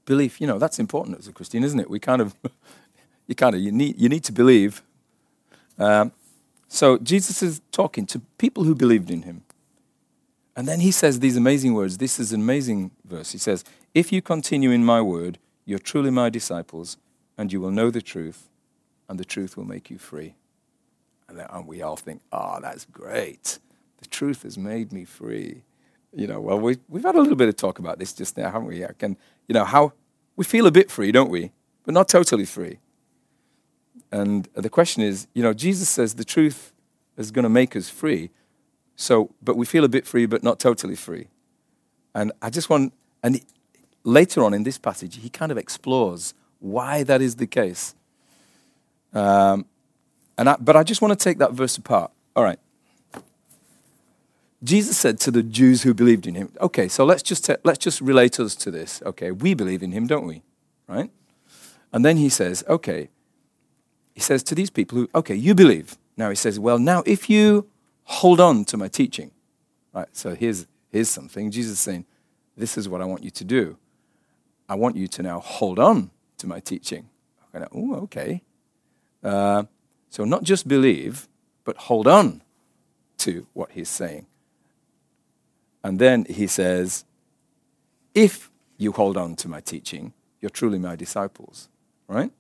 [0.06, 1.90] Belief, you know, that's important as a Christian, isn't it?
[1.90, 2.36] We kind of,
[3.28, 4.82] you kind of, you need, you need to believe.
[5.78, 6.12] Um,
[6.68, 9.44] so Jesus is talking to people who believed in him.
[10.56, 11.98] And then he says these amazing words.
[11.98, 13.32] This is an amazing verse.
[13.32, 16.98] He says, If you continue in my word, you're truly my disciples,
[17.38, 18.50] and you will know the truth,
[19.08, 20.36] and the truth will make you free.
[21.28, 23.60] And, then, and we all think, oh, that's great.
[24.00, 25.64] The truth has made me free.
[26.14, 28.52] You know, well, we, we've had a little bit of talk about this just now,
[28.52, 28.84] haven't we?
[28.84, 29.16] I can,
[29.48, 29.94] you know, how
[30.36, 31.52] we feel a bit free, don't we?
[31.86, 32.80] But not totally free.
[34.12, 36.74] And the question is, you know, Jesus says the truth
[37.16, 38.30] is going to make us free.
[39.02, 41.28] So, but we feel a bit free, but not totally free.
[42.14, 43.42] And I just want, and
[44.04, 47.96] later on in this passage, he kind of explores why that is the case.
[49.12, 49.66] Um,
[50.38, 52.12] and I, but I just want to take that verse apart.
[52.36, 52.60] All right.
[54.64, 57.80] Jesus said to the Jews who believed in him, okay, so let's just, t- let's
[57.80, 59.02] just relate us to this.
[59.04, 60.44] Okay, we believe in him, don't we?
[60.88, 61.10] Right?
[61.92, 63.10] And then he says, okay,
[64.14, 65.98] he says to these people who, okay, you believe.
[66.16, 67.66] Now he says, well, now if you
[68.04, 69.32] hold on to my teaching,
[69.94, 70.08] right?
[70.12, 71.52] So here's, here's something.
[71.52, 72.06] Jesus is saying,
[72.58, 73.78] this is what I want you to do.
[74.68, 77.10] I want you to now hold on to my teaching.
[77.54, 78.42] Okay, Oh, okay.
[79.24, 79.64] Uh,
[80.10, 81.28] so not just believe,
[81.64, 82.42] but hold on
[83.20, 84.26] to what he's saying.
[85.84, 87.06] And then he says,
[88.14, 91.70] if you hold on to my teaching, you're truly my disciples,
[92.08, 92.32] right?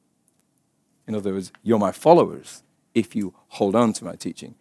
[1.07, 4.55] In other words, you're my followers if you hold on to my teaching.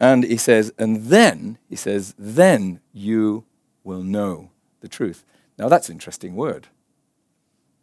[0.00, 3.44] And he says, and then, he says, then you
[3.84, 5.24] will know the truth.
[5.58, 6.68] Now that's an interesting word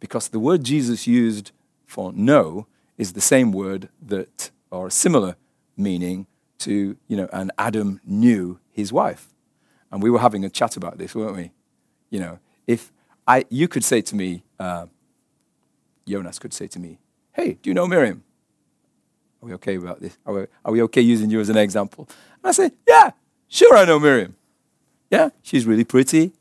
[0.00, 1.52] because the word Jesus used
[1.86, 5.36] for know is the same word that, or a similar
[5.76, 6.26] meaning
[6.58, 9.28] to, you know, and Adam knew his wife.
[9.90, 11.52] And we were having a chat about this, weren't we?
[12.10, 12.92] You know, if
[13.26, 14.86] I, you could say to me, uh,
[16.06, 16.98] Jonas could say to me,
[17.32, 18.24] hey, do you know Miriam?
[19.42, 20.18] Are we okay about this?
[20.26, 22.08] Are we, are we okay using you as an example?
[22.42, 23.10] And I say, yeah,
[23.48, 24.34] sure I know Miriam.
[25.10, 26.32] Yeah, she's really pretty.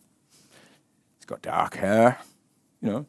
[1.18, 2.20] She's got dark hair.
[2.82, 3.06] You know,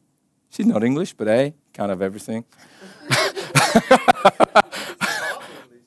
[0.51, 2.45] she's not English, but hey, kind of everything.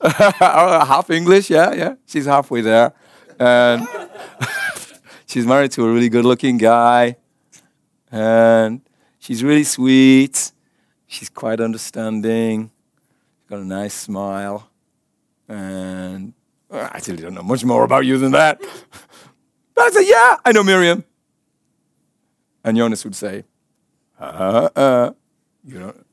[0.04, 1.94] Oh, half English, yeah, yeah.
[2.06, 2.92] She's halfway there.
[3.38, 3.86] And
[5.26, 7.16] she's married to a really good looking guy.
[8.10, 8.80] And
[9.20, 10.50] she's really sweet.
[11.06, 12.71] She's quite understanding.
[13.52, 14.70] Got a nice smile.
[15.46, 16.32] And
[16.70, 18.58] well, I actually don't know much more about you than that.
[19.74, 21.04] But I said, Yeah, I know Miriam.
[22.64, 23.44] And Jonas would say,
[24.18, 25.12] Uh uh.
[25.66, 26.06] You don't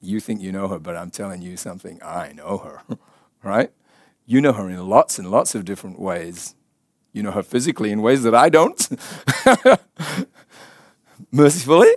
[0.00, 2.82] you think you know her, but I'm telling you something, I know her.
[3.44, 3.70] right?
[4.26, 6.56] You know her in lots and lots of different ways.
[7.12, 8.88] You know her physically in ways that I don't.
[11.30, 11.94] Mercifully.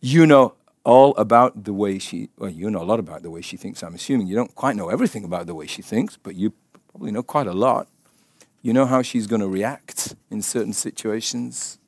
[0.00, 0.54] you know
[0.88, 3.82] all about the way she, well, you know a lot about the way she thinks,
[3.82, 4.26] I'm assuming.
[4.26, 6.54] You don't quite know everything about the way she thinks, but you
[6.90, 7.88] probably know quite a lot.
[8.62, 11.78] You know how she's going to react in certain situations,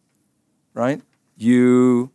[0.75, 1.01] right?
[1.39, 2.11] You,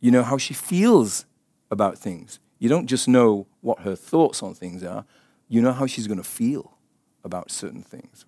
[0.00, 1.26] you know how she feels
[1.70, 2.40] about things.
[2.58, 5.04] You don't just know what her thoughts on things are,
[5.46, 6.78] you know how she's going to feel
[7.22, 8.24] about certain things.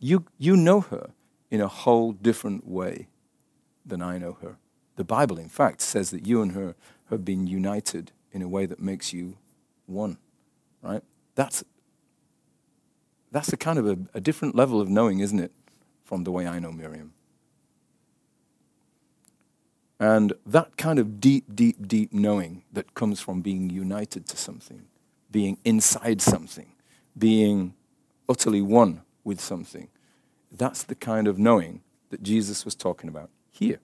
[0.00, 1.10] You, you know her
[1.48, 3.06] in a whole different way
[3.86, 4.56] than I know her.
[4.98, 6.74] The Bible, in fact, says that you and her
[7.08, 9.36] have been united in a way that makes you
[9.86, 10.18] one,
[10.82, 11.04] right?
[11.36, 11.62] That's,
[13.30, 15.52] that's a kind of a, a different level of knowing, isn't it,
[16.02, 17.12] from the way I know Miriam.
[20.00, 24.86] And that kind of deep, deep, deep knowing that comes from being united to something,
[25.30, 26.72] being inside something,
[27.16, 27.74] being
[28.28, 29.90] utterly one with something,
[30.50, 33.78] that's the kind of knowing that Jesus was talking about here.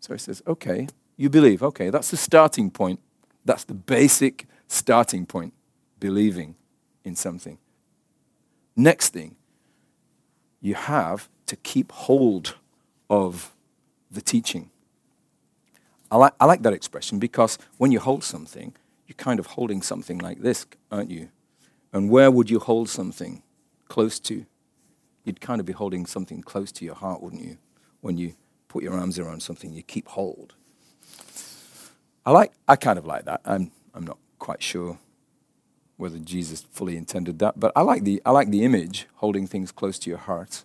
[0.00, 1.62] So he says, okay, you believe.
[1.62, 3.00] Okay, that's the starting point.
[3.44, 5.54] That's the basic starting point,
[5.98, 6.54] believing
[7.04, 7.58] in something.
[8.76, 9.36] Next thing,
[10.60, 12.56] you have to keep hold
[13.10, 13.52] of
[14.10, 14.70] the teaching.
[16.10, 18.74] I like, I like that expression because when you hold something,
[19.06, 21.28] you're kind of holding something like this, aren't you?
[21.92, 23.42] And where would you hold something
[23.88, 24.46] close to?
[25.24, 27.58] You'd kind of be holding something close to your heart, wouldn't you?
[28.00, 28.34] When you
[28.68, 30.54] put your arms around something, you keep hold.
[32.24, 33.40] I like, I kind of like that.
[33.44, 34.98] I'm, I'm not quite sure
[35.96, 39.72] whether Jesus fully intended that, but I like the, I like the image, holding things
[39.72, 40.64] close to your heart.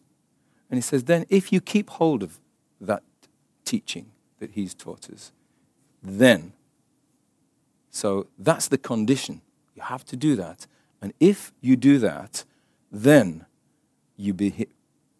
[0.69, 2.39] And he says, then if you keep hold of
[2.79, 3.03] that
[3.65, 5.31] teaching that he's taught us,
[6.03, 6.53] then,
[7.89, 9.41] so that's the condition.
[9.75, 10.67] You have to do that.
[11.01, 12.43] And if you do that,
[12.91, 13.45] then
[14.17, 14.67] you be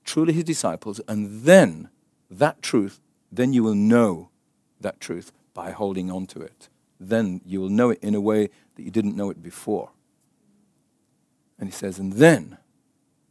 [0.04, 1.90] truly his disciples, and then
[2.40, 3.00] that truth,
[3.32, 4.30] then you will know
[4.80, 6.70] that truth by holding on to it.
[7.00, 9.92] Then you will know it in a way that you didn't know it before.
[11.60, 12.58] And he says, and then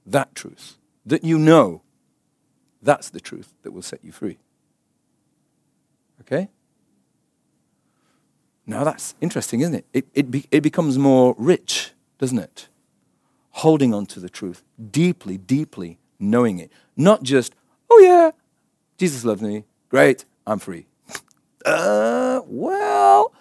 [0.07, 1.83] that truth that you know,
[2.81, 4.39] that's the truth that will set you free.
[6.21, 6.49] Okay?
[8.67, 9.87] Now that's interesting, isn't it?
[9.93, 12.69] It, it, be, it becomes more rich, doesn't it?
[13.51, 16.71] Holding on to the truth, deeply, deeply knowing it.
[16.97, 17.55] Not just,
[17.91, 18.31] oh yeah,
[19.03, 20.87] Jesus loves me, great, I'm free.
[21.65, 23.33] Uh, well,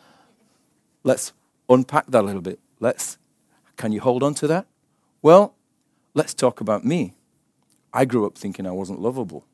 [1.04, 1.34] let's
[1.70, 2.60] unpack that a little bit.
[2.80, 3.18] Let's,
[3.78, 4.68] can you hold on to that?
[5.24, 5.56] Well,
[6.14, 7.16] let's talk about me.
[7.92, 9.46] I grew up thinking I wasn't lovable.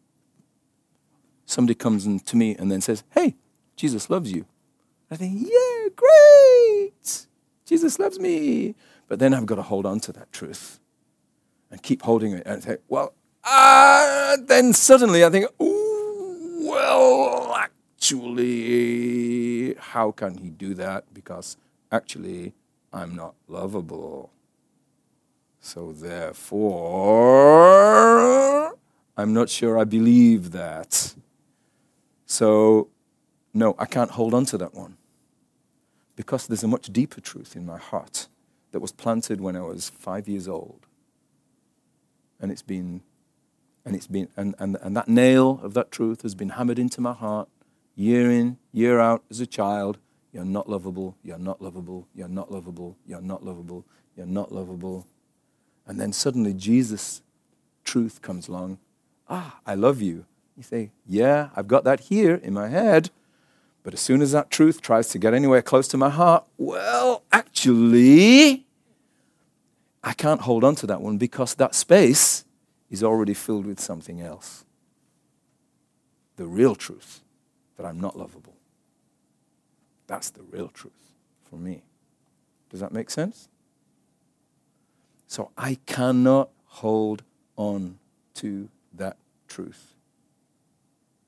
[1.45, 3.35] Somebody comes in to me and then says, Hey,
[3.77, 4.45] Jesus loves you.
[5.09, 7.27] I think, Yeah, great.
[7.65, 8.75] Jesus loves me.
[9.07, 10.81] But then I've got to hold on to that truth
[11.71, 13.13] and keep holding it and say, Well,
[13.45, 15.76] uh, then suddenly I think, Ooh,
[16.67, 18.57] well, actually,
[19.75, 21.13] how can he do that?
[21.13, 21.57] Because
[21.91, 22.53] actually,
[22.91, 24.31] I'm not lovable.
[25.59, 26.67] So therefore,
[29.17, 31.15] I'm not sure I believe that.
[32.25, 32.89] So,
[33.53, 34.97] no, I can't hold on to that one.
[36.15, 38.27] Because there's a much deeper truth in my heart
[38.71, 40.85] that was planted when I was five years old.
[42.39, 43.01] And it's been,
[43.87, 46.99] and it's been, and, and, and that nail of that truth has been hammered into
[46.99, 47.47] my heart
[47.95, 49.97] year in, year out as a child.
[50.33, 53.85] You're not lovable, you're not lovable, you're not lovable, you're not lovable,
[54.17, 55.07] you're not lovable.
[55.85, 57.21] And then suddenly Jesus'
[57.85, 58.79] truth comes along.
[59.29, 60.25] Ah, I love you.
[60.57, 63.09] You say, Yeah, I've got that here in my head.
[63.83, 67.23] But as soon as that truth tries to get anywhere close to my heart, well,
[67.31, 68.65] actually,
[70.03, 72.43] I can't hold on to that one because that space
[72.89, 74.65] is already filled with something else.
[76.37, 77.21] The real truth
[77.77, 78.55] that I'm not lovable.
[80.07, 81.13] That's the real truth
[81.49, 81.83] for me.
[82.69, 83.49] Does that make sense?
[85.27, 87.23] So I cannot hold
[87.55, 87.99] on
[88.35, 89.17] to that
[89.47, 89.93] truth.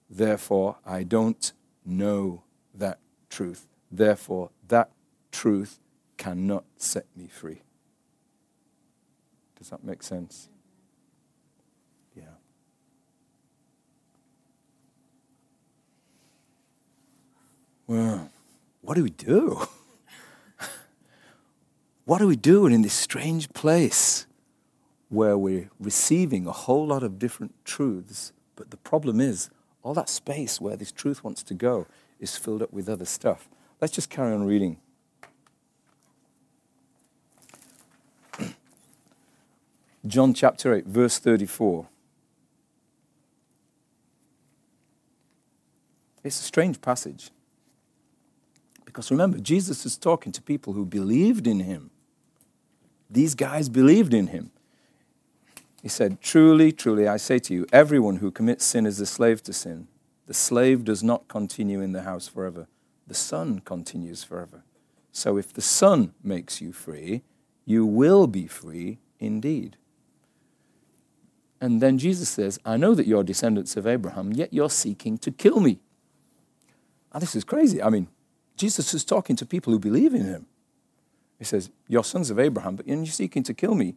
[0.09, 1.51] Therefore, I don't
[1.85, 2.43] know
[2.73, 2.99] that
[3.29, 3.67] truth.
[3.91, 4.91] Therefore, that
[5.31, 5.79] truth
[6.17, 7.61] cannot set me free.
[9.57, 10.49] Does that make sense?
[17.89, 18.29] Well,
[18.81, 19.65] what do we do?
[22.05, 24.27] what are we doing in this strange place
[25.07, 28.31] where we're receiving a whole lot of different truths?
[28.55, 29.49] But the problem is,
[29.81, 31.87] all that space where this truth wants to go
[32.19, 33.49] is filled up with other stuff.
[33.81, 34.77] Let's just carry on reading.
[40.05, 41.87] John chapter 8, verse 34.
[46.23, 47.31] It's a strange passage.
[48.89, 51.91] Because remember, Jesus is talking to people who believed in him.
[53.07, 54.49] These guys believed in him.
[55.83, 59.43] He said, Truly, truly, I say to you, everyone who commits sin is a slave
[59.43, 59.87] to sin.
[60.25, 62.67] The slave does not continue in the house forever,
[63.05, 64.63] the son continues forever.
[65.11, 67.21] So if the son makes you free,
[67.65, 69.77] you will be free indeed.
[71.61, 75.29] And then Jesus says, I know that you're descendants of Abraham, yet you're seeking to
[75.29, 75.79] kill me.
[77.13, 77.83] Now, this is crazy.
[77.83, 78.07] I mean,
[78.59, 80.45] Jesus is talking to people who believe in him.
[81.37, 83.95] He says, You're sons of Abraham, but you're seeking to kill me.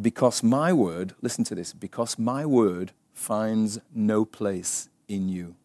[0.00, 5.56] Because my word, listen to this, because my word finds no place in you.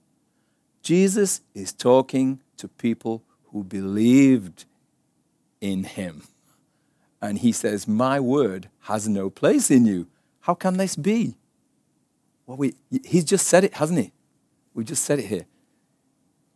[0.81, 4.65] Jesus is talking to people who believed
[5.59, 6.23] in him.
[7.21, 10.07] And he says, My word has no place in you.
[10.41, 11.35] How can this be?
[12.47, 12.73] Well, we,
[13.05, 14.11] he's just said it, hasn't he?
[14.73, 15.45] We just said it here.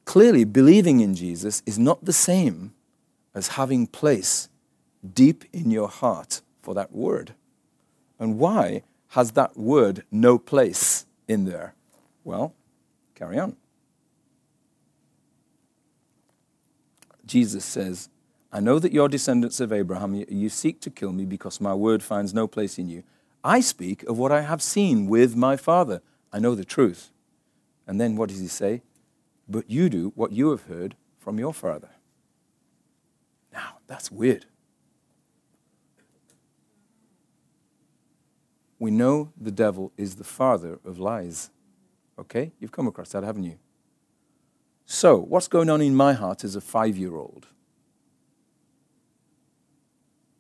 [0.06, 2.74] Clearly, believing in Jesus is not the same
[3.34, 4.50] as having place
[5.14, 7.34] deep in your heart for that word.
[8.20, 11.74] And why has that word no place in there?
[12.24, 12.54] Well,
[13.16, 13.56] carry on.
[17.26, 18.10] Jesus says,
[18.54, 20.24] I know that you're descendants of Abraham.
[20.30, 23.04] You seek to kill me because my word finds no place in you.
[23.44, 26.02] I speak of what I have seen with my Father.
[26.32, 27.12] I know the truth.
[27.86, 28.82] And then what does he say?
[29.48, 31.90] But you do what you have heard from your Father.
[33.54, 34.46] Now, that's weird.
[38.80, 41.50] We know the devil is the father of lies.
[42.20, 42.52] Okay?
[42.60, 43.58] You've come across that, haven't you?
[44.86, 47.48] So, what's going on in my heart as a five year old?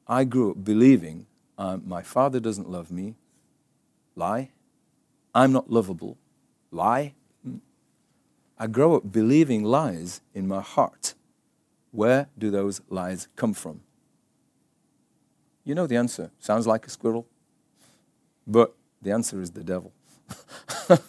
[0.08, 1.26] I grew up believing
[1.58, 3.16] um, my father doesn't love me.
[4.16, 4.52] Lie.
[5.34, 6.18] I'm not lovable.
[6.72, 7.16] Lie.
[8.58, 11.14] I grow up believing lies in my heart.
[11.92, 13.82] Where do those lies come from?
[15.64, 16.32] You know the answer.
[16.40, 17.28] Sounds like a squirrel.
[18.48, 19.92] But the answer is the devil.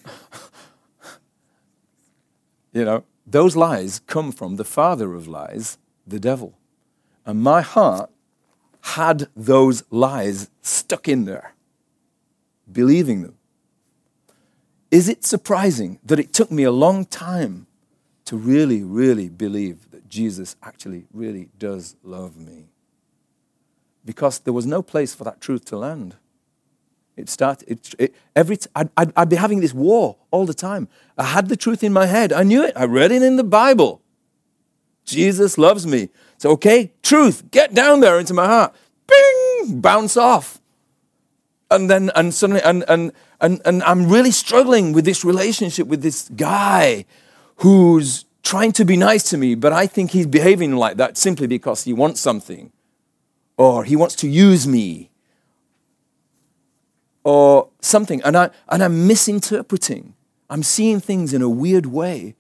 [2.72, 6.58] you know, those lies come from the father of lies, the devil.
[7.24, 8.10] And my heart
[8.80, 11.54] had those lies stuck in there,
[12.70, 13.36] believing them.
[14.96, 17.66] Is it surprising that it took me a long time
[18.24, 22.70] to really, really believe that Jesus actually really does love me?
[24.06, 26.16] Because there was no place for that truth to land.
[27.14, 30.54] It started, it, it, every t- I'd, I'd, I'd be having this war all the
[30.54, 30.88] time.
[31.18, 32.32] I had the truth in my head.
[32.32, 32.72] I knew it.
[32.74, 34.00] I read it in the Bible.
[35.04, 36.08] Jesus loves me.
[36.38, 38.74] So, okay, truth, get down there into my heart.
[39.06, 40.58] Bing, bounce off.
[41.70, 46.02] And then, and suddenly, and, and, and, and I'm really struggling with this relationship with
[46.02, 47.04] this guy
[47.56, 51.46] who's trying to be nice to me, but I think he's behaving like that simply
[51.46, 52.70] because he wants something
[53.56, 55.10] or he wants to use me
[57.24, 58.22] or something.
[58.22, 60.14] And, I, and I'm misinterpreting.
[60.48, 62.36] I'm seeing things in a weird way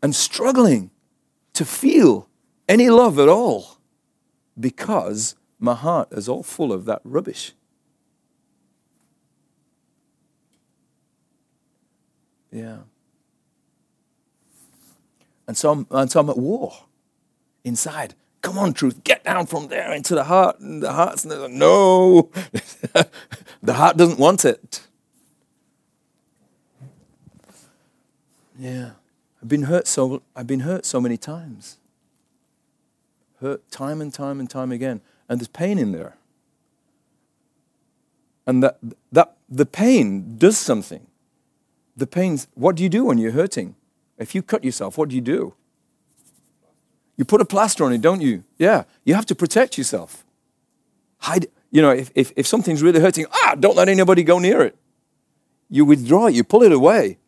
[0.00, 0.90] and struggling
[1.54, 2.28] to feel
[2.68, 3.78] any love at all
[4.58, 7.54] because my heart is all full of that rubbish.
[12.50, 12.78] Yeah.
[15.46, 16.72] And so I'm, and so I'm at war
[17.64, 18.14] inside.
[18.42, 20.60] Come on, truth, get down from there into the heart.
[20.60, 22.30] And the heart's like, no,
[23.62, 24.86] the heart doesn't want it.
[28.58, 28.90] Yeah.
[29.42, 31.78] I've been hurt so I've been hurt so many times.
[33.40, 35.02] Hurt time and time and time again.
[35.28, 36.16] And there's pain in there.
[38.46, 38.78] And that
[39.12, 41.06] that the pain does something.
[41.96, 43.74] The pain's what do you do when you're hurting?
[44.18, 45.54] If you cut yourself, what do you do?
[47.16, 48.44] You put a plaster on it, don't you?
[48.58, 48.84] Yeah.
[49.04, 50.24] You have to protect yourself.
[51.18, 54.62] Hide, you know, if, if, if something's really hurting, ah, don't let anybody go near
[54.62, 54.76] it.
[55.68, 57.18] You withdraw it, you pull it away.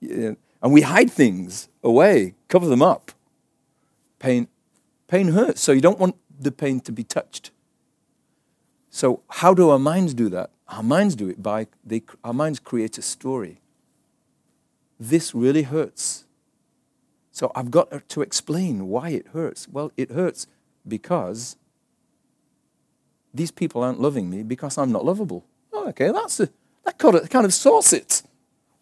[0.00, 0.36] And
[0.72, 3.12] we hide things away, cover them up.
[4.18, 4.48] Pain,
[5.08, 7.50] pain hurts, so you don't want the pain to be touched.
[8.90, 10.50] So, how do our minds do that?
[10.68, 13.60] Our minds do it by, they, our minds create a story.
[14.98, 16.24] This really hurts.
[17.30, 19.68] So I've got to explain why it hurts.
[19.68, 20.46] Well, it hurts
[20.86, 21.56] because
[23.32, 25.44] these people aren't loving me because I'm not lovable.
[25.72, 26.48] Oh, okay, that's a,
[26.84, 28.22] that kind of, kind of sorts it.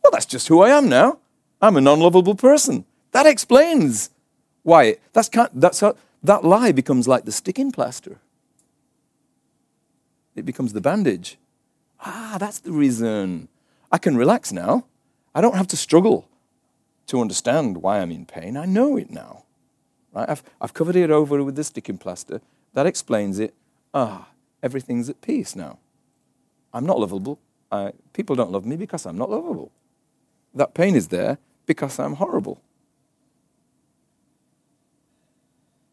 [0.02, 1.18] Well, that's just who I am now.
[1.62, 2.84] I'm a non-lovable person.
[3.12, 4.10] That explains
[4.62, 4.96] why.
[5.12, 8.18] That's, kind, that's how, that lie becomes like the sticking plaster.
[10.34, 11.38] It becomes the bandage.
[12.04, 13.48] Ah, that's the reason.
[13.90, 14.86] I can relax now.
[15.34, 16.28] I don't have to struggle
[17.06, 18.56] to understand why I'm in pain.
[18.56, 19.44] I know it now.
[20.12, 20.28] Right?
[20.28, 22.40] I've, I've covered it over with the sticking plaster.
[22.74, 23.54] That explains it.
[23.94, 24.28] Ah,
[24.62, 25.78] everything's at peace now.
[26.72, 27.38] I'm not lovable.
[27.70, 29.72] I, people don't love me because I'm not lovable.
[30.54, 32.60] That pain is there because I'm horrible.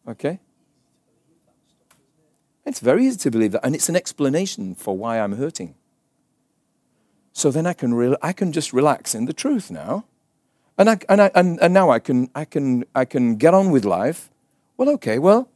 [0.07, 0.39] Okay?
[2.65, 5.75] It's very easy to believe that, and it's an explanation for why I'm hurting.
[7.39, 10.03] So then I can, re- I can just relax in the truth now.
[10.77, 13.71] And, I, and, I, and, and now I can, I, can, I can get on
[13.71, 14.29] with life.
[14.75, 15.47] Well, okay, well,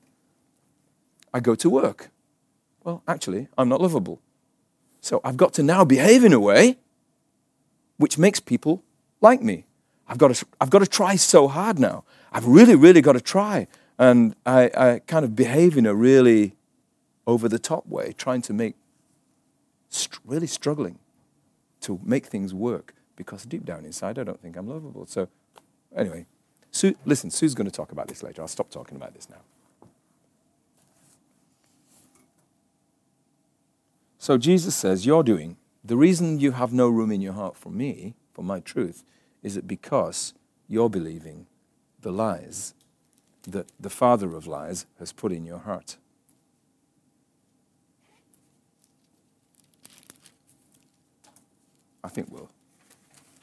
[1.34, 2.10] I go to work.
[2.86, 4.22] Well, actually, I'm not lovable.
[5.02, 6.78] So I've got to now behave in a way
[7.98, 8.82] which makes people
[9.20, 9.66] like me.
[10.08, 12.06] I've got to, I've got to try so hard now.
[12.32, 13.68] I've really, really got to try.
[14.00, 16.56] And I, I kind of behave in a really
[17.28, 18.76] over the top way, trying to make,
[20.26, 21.00] really struggling
[21.84, 25.06] to make things work because deep down inside, I don't think I'm lovable.
[25.06, 25.28] So,
[25.96, 26.26] anyway,
[26.72, 28.42] Sue, listen, Sue's going to talk about this later.
[28.42, 29.42] I'll stop talking about this now.
[34.18, 37.70] So, Jesus says, You're doing, the reason you have no room in your heart for
[37.70, 39.04] me, for my truth,
[39.44, 40.34] is it because
[40.68, 41.46] you're believing
[42.02, 42.74] the lies
[43.44, 45.98] that the father of lies has put in your heart?
[52.04, 52.50] I think we'll,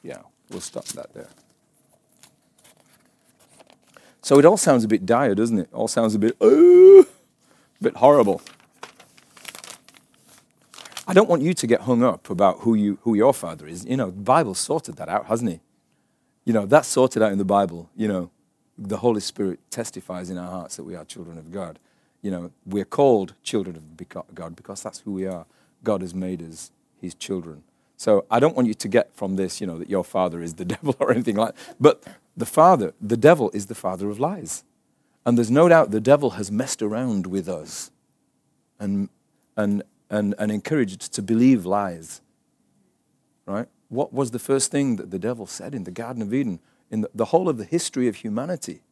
[0.03, 0.19] yeah,
[0.51, 1.29] we'll stop that there.
[4.23, 5.69] So it all sounds a bit dire, doesn't it?
[5.73, 7.07] All sounds a bit, oh,
[7.81, 8.43] a bit horrible.
[11.09, 13.85] I don't want you to get hung up about who, you, who your father is.
[13.85, 15.61] You know, the Bible sorted that out, hasn't it?
[16.45, 17.91] You know, that's sorted out in the Bible.
[17.97, 18.31] You know,
[18.79, 21.79] the Holy Spirit testifies in our hearts that we are children of God.
[22.23, 25.47] You know, we're called children of God because that's who we are.
[25.83, 27.65] God has made us his children.
[28.01, 30.55] So I don't want you to get from this, you know, that your father is
[30.55, 31.77] the devil or anything like that.
[31.79, 32.05] But
[32.37, 34.65] the father, the devil is the father of lies.
[35.27, 37.91] And there's no doubt the devil has messed around with us
[38.79, 39.11] and,
[39.55, 42.23] and, and, and encouraged to believe lies.
[43.45, 43.69] Right?
[43.89, 46.61] What was the first thing that the devil said in the Garden of Eden?
[46.91, 48.83] in the, the whole of the history of humanity.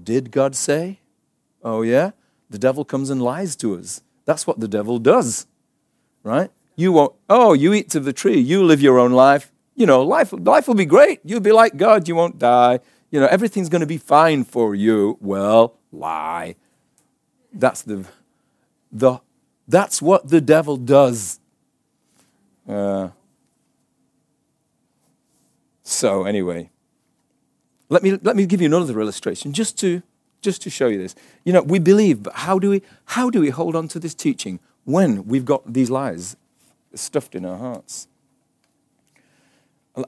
[0.00, 1.00] Did God say?
[1.62, 2.10] Oh, yeah?
[2.50, 4.02] The devil comes and lies to us.
[4.24, 5.46] That's what the devil does,
[6.22, 6.50] right?
[6.78, 9.50] You won't, oh, you eat of the tree, you live your own life.
[9.74, 11.18] You know, life, life will be great.
[11.24, 12.78] You'll be like God, you won't die.
[13.10, 15.18] You know, everything's going to be fine for you.
[15.20, 16.54] Well, lie.
[17.52, 18.06] That's the,
[18.92, 19.18] the
[19.66, 21.40] that's what the devil does.
[22.68, 23.08] Uh,
[25.82, 26.70] so anyway,
[27.88, 30.04] let me let me give you another illustration just to
[30.42, 31.16] just to show you this.
[31.44, 34.14] You know, we believe, but how do we how do we hold on to this
[34.14, 36.36] teaching when we've got these lies
[36.94, 38.08] stuffed in our hearts?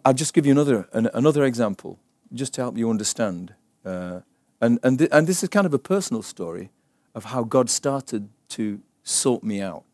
[0.04, 1.98] I'll- just give you another an, another example
[2.32, 3.54] just to help you understand.
[3.84, 4.20] Uh,
[4.60, 6.70] and and th- and this is kind of a personal story
[7.14, 9.84] of how God started to sort me out.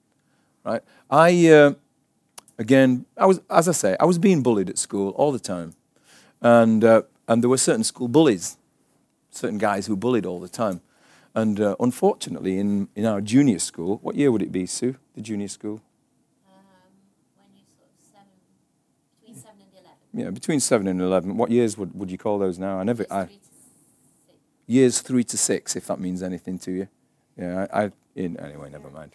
[0.64, 0.82] right?
[1.10, 1.74] I uh,
[2.58, 5.74] again, I was as I say, I was being bullied at school all the time,
[6.40, 8.56] and uh, and there were certain school bullies,
[9.30, 10.80] certain guys who bullied all the time,
[11.34, 14.96] and uh, unfortunately, in in our junior school, what year would it be, Sue?
[15.14, 15.80] The junior school?
[16.48, 16.64] Um,
[17.36, 18.38] when you sort of seven,
[19.20, 19.36] between
[20.14, 20.26] eleven.
[20.26, 21.36] Yeah, between seven and eleven.
[21.36, 22.78] What years would, would you call those now?
[22.78, 23.06] I never.
[23.10, 23.48] I, three to six.
[24.66, 26.88] years three to six, if that means anything to you.
[27.36, 29.12] Yeah, I, I in, anyway, never mind.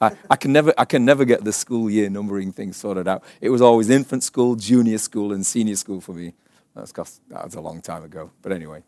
[0.00, 3.22] I, I can never I can never get the school year numbering thing sorted out.
[3.40, 6.34] It was always infant school, junior school, and senior school for me.
[6.74, 8.30] That's 'cause that was a long time ago.
[8.42, 8.82] But anyway,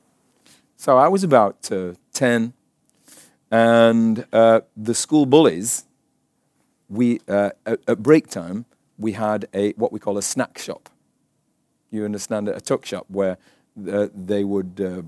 [0.76, 2.54] so I was about uh, ten,
[3.50, 5.84] and uh, the school bullies.
[6.88, 8.64] We uh, at, at break time
[8.98, 10.88] we had a what we call a snack shop.
[11.90, 12.48] You understand?
[12.48, 13.38] A tuck shop where
[13.90, 15.02] uh, they would uh,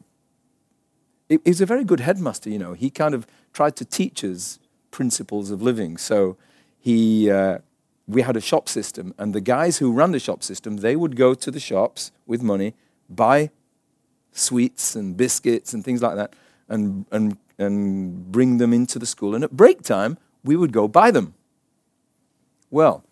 [1.28, 2.72] he was a very good headmaster, you know.
[2.72, 4.58] He kind of tried to teach us
[4.90, 5.98] principles of living.
[5.98, 6.36] So
[6.78, 7.58] he, uh,
[8.06, 11.16] we had a shop system, and the guys who ran the shop system, they would
[11.16, 12.74] go to the shops with money,
[13.10, 13.50] buy
[14.32, 16.34] sweets and biscuits and things like that,
[16.68, 19.34] and, and, and bring them into the school.
[19.34, 21.34] And at break time, we would go buy them.
[22.70, 23.04] Well,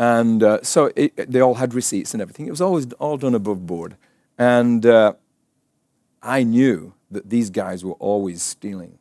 [0.00, 2.46] and uh, so it, they all had receipts and everything.
[2.46, 3.96] It was always all done above board.
[4.38, 5.12] And uh,
[6.22, 8.98] I knew that these guys were always stealing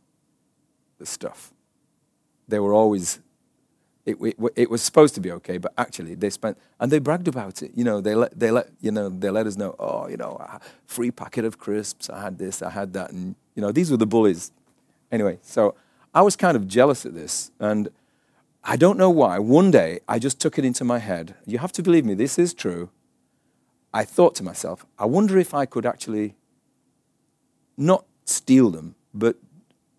[0.97, 1.53] the stuff.
[2.49, 3.21] They were always,
[4.05, 7.29] it, it, it was supposed to be okay, but actually they spent, and they bragged
[7.29, 7.71] about it.
[7.75, 10.45] You know, they let, they let, you know, they let us know, oh, you know,
[10.85, 13.11] free packet of crisps, I had this, I had that.
[13.11, 14.51] And, you know, these were the bullies.
[15.13, 15.75] Anyway, so
[16.13, 17.51] I was kind of jealous at this.
[17.57, 17.87] And
[18.69, 19.39] I don't know why.
[19.39, 21.33] One day I just took it into my head.
[21.43, 22.91] You have to believe me, this is true.
[23.91, 26.35] I thought to myself, I wonder if I could actually
[27.75, 29.37] not steal them, but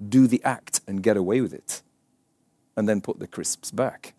[0.09, 1.83] do the act and get away with it,
[2.77, 4.15] and then put the crisps back.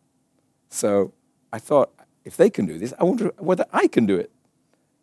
[0.68, 1.14] So
[1.54, 1.93] I thought,
[2.26, 4.32] if they can do this, I wonder whether I can do it.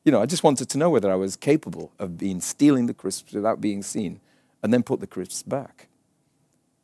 [0.04, 2.92] You know, I just wanted to know whether I was capable of being stealing the
[2.92, 4.20] crisps without being seen,
[4.62, 5.88] and then put the crisps back.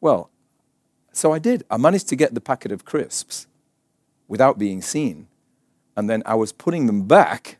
[0.01, 0.31] Well,
[1.15, 1.65] so I did.
[1.71, 3.47] I managed to get the packet of crisps
[4.29, 5.29] without being seen,
[5.97, 7.59] and then I was putting them back,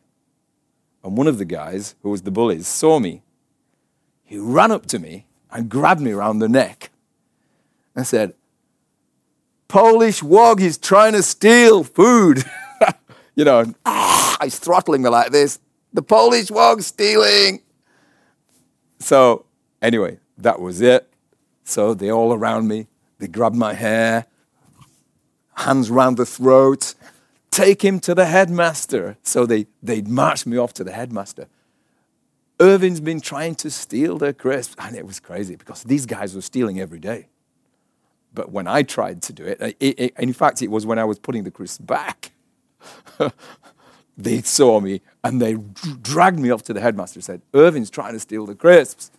[1.03, 3.21] and one of the guys, who was the bullies, saw me
[4.25, 6.89] he ran up to me and grabbed me around the neck
[7.95, 8.33] and said,
[9.67, 12.43] Polish wog is trying to steal food.
[13.35, 15.59] you know, ah, he's throttling me like this.
[15.93, 17.61] The Polish wog's stealing.
[18.99, 19.45] So,
[19.81, 21.07] anyway, that was it.
[21.63, 22.87] So they all around me,
[23.19, 24.25] they grabbed my hair,
[25.55, 26.95] hands round the throat,
[27.51, 29.17] take him to the headmaster.
[29.23, 31.47] So they, they marched me off to the headmaster.
[32.59, 34.75] Irvin's been trying to steal the crisps.
[34.79, 37.27] And it was crazy because these guys were stealing every day.
[38.33, 41.05] But when I tried to do it, it, it in fact, it was when I
[41.05, 42.31] was putting the crisps back.
[44.17, 45.55] they saw me and they
[46.01, 49.11] dragged me off to the headmaster and said, Irvin's trying to steal the crisps.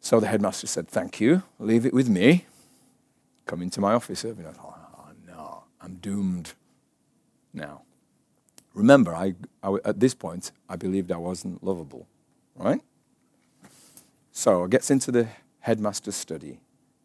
[0.00, 2.46] So the headmaster said, Thank you, leave it with me.
[3.46, 4.24] Come into my office.
[4.24, 4.56] I thought,
[4.98, 6.54] Oh, no, I'm doomed
[7.52, 7.82] now.
[8.74, 12.06] Remember, I, I, at this point, I believed I wasn't lovable,
[12.56, 12.80] right?
[14.30, 15.28] So I gets into the
[15.60, 16.60] headmaster's study,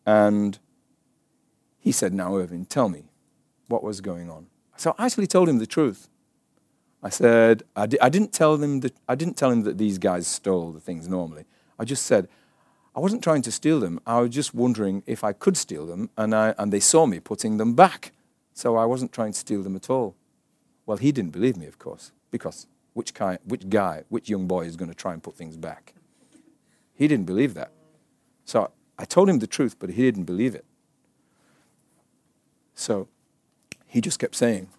[0.05, 0.57] and
[1.77, 3.03] he said, "Now, Irvin, tell me
[3.67, 6.07] what was going on." So I actually told him the truth.
[7.03, 9.97] I said, I, di- I didn't tell him that I didn't tell him that these
[9.97, 11.45] guys stole the things normally.
[11.77, 12.27] I just said
[12.97, 13.99] I wasn't trying to steal them.
[14.07, 17.19] I was just wondering if I could steal them, and, I, and they saw me
[17.19, 18.11] putting them back.
[18.55, 20.15] So I wasn't trying to steal them at all.
[20.87, 24.65] Well, he didn't believe me, of course, because which guy, which guy, which young boy
[24.65, 25.93] is going to try and put things back?
[26.95, 27.71] He didn't believe that.
[28.45, 30.65] So I told him the truth, but he didn't believe it.
[32.73, 33.09] So
[33.85, 34.69] he just kept saying,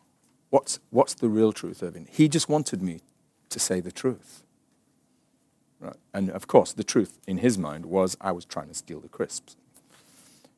[0.51, 2.09] what's, what's the real truth, Irvin?
[2.11, 3.03] He just wanted me
[3.51, 4.43] to say the truth.
[5.81, 5.97] Right?
[6.13, 9.09] And of course, the truth in his mind was I was trying to steal the
[9.09, 9.57] crisps.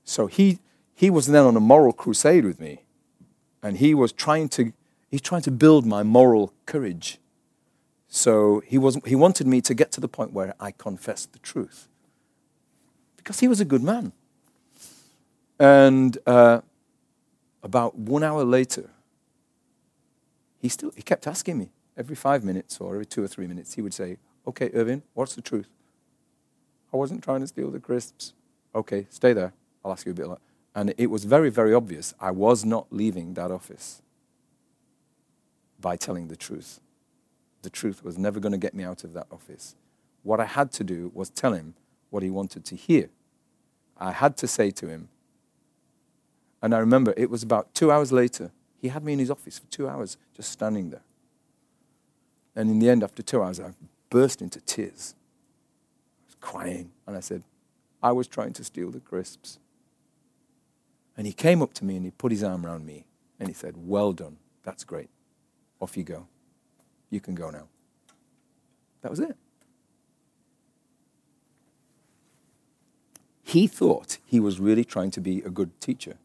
[0.05, 0.59] So he,
[0.95, 2.85] he was then on a moral crusade with me,
[3.63, 4.73] and he was trying to,
[5.11, 7.19] he's trying to build my moral courage.
[8.09, 11.39] So he, was, he wanted me to get to the point where I confessed the
[11.39, 11.89] truth.
[13.17, 14.13] Because he was a good man.
[15.59, 16.63] And uh,
[17.63, 18.91] about one hour later,
[20.59, 23.75] he still he kept asking me every five minutes or every two or three minutes.
[23.75, 24.17] He would say,
[24.47, 25.69] "Okay, Irvin, what's the truth?
[26.93, 28.35] I wasn't trying to steal the crisps.
[28.75, 29.53] Okay, stay there.
[29.85, 30.41] I'll ask you a bit." Later.
[30.75, 34.03] And it was very, very obvious I was not leaving that office
[35.81, 36.81] by telling the truth.
[37.63, 39.75] The truth was never going to get me out of that office.
[40.23, 41.75] What I had to do was tell him
[42.11, 43.11] what he wanted to hear.
[43.97, 45.09] I had to say to him,
[46.63, 49.59] and I remember it was about two hours later, he had me in his office
[49.59, 51.03] for two hours, just standing there.
[52.55, 53.73] And in the end, after two hours, I
[54.11, 55.15] burst into tears.
[56.21, 56.91] I was crying.
[57.07, 57.45] And I said,
[58.03, 59.59] I was trying to steal the crisps.
[61.17, 63.05] And he came up to me and he put his arm around me
[63.39, 64.37] and he said, Well done.
[64.63, 65.09] That's great.
[65.81, 66.27] Off you go.
[67.09, 67.69] You can go now.
[69.03, 69.37] That was it.
[73.43, 76.19] He thought he was really trying to be a good teacher.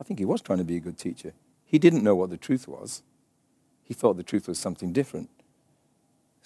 [0.00, 1.32] I think he was trying to be a good teacher.
[1.64, 3.02] He didn't know what the truth was.
[3.84, 5.30] He thought the truth was something different.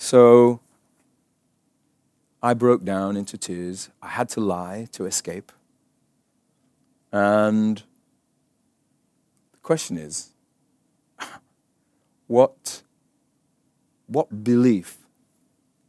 [0.03, 0.59] So
[2.43, 3.89] I broke down into tears.
[4.03, 5.53] I had to lie to escape.
[7.13, 7.85] And
[9.53, 10.33] the question is
[12.27, 12.83] what,
[14.09, 14.99] what belief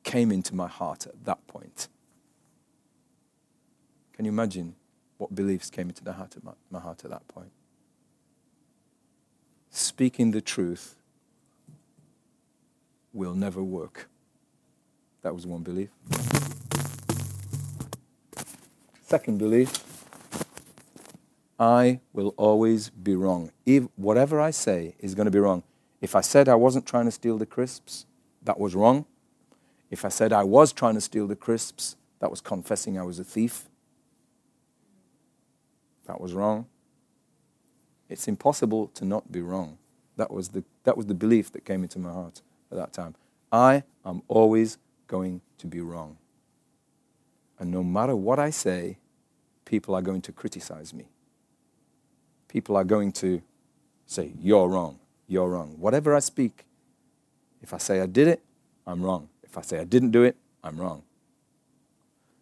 [0.04, 1.88] came into my heart at that point?
[4.14, 4.76] Can you imagine
[5.18, 7.52] what beliefs came into the heart my, my heart at that point?
[9.72, 10.98] Speaking the truth
[13.14, 14.10] will never work.
[15.22, 15.90] That was one belief.
[19.04, 19.84] Second belief
[21.60, 23.52] I will always be wrong.
[23.66, 25.64] If whatever I say is going to be wrong.
[26.02, 28.06] If I said I wasn't trying to steal the crisps,
[28.42, 29.06] that was wrong.
[29.90, 33.20] If I said I was trying to steal the crisps, that was confessing I was
[33.20, 33.70] a thief.
[36.08, 36.66] That was wrong.
[38.10, 39.78] It's impossible to not be wrong.
[40.18, 42.42] That was the, that was the belief that came into my heart
[42.74, 43.16] at that time.
[43.52, 46.18] I am always going to be wrong.
[47.60, 48.98] And no matter what I say,
[49.64, 51.06] people are going to criticize me.
[52.48, 53.42] People are going to
[54.06, 55.76] say, You're wrong, you're wrong.
[55.80, 56.66] Whatever I speak,
[57.62, 58.42] if I say I did it,
[58.86, 59.30] I'm wrong.
[59.44, 61.04] If I say I didn't do it, I'm wrong.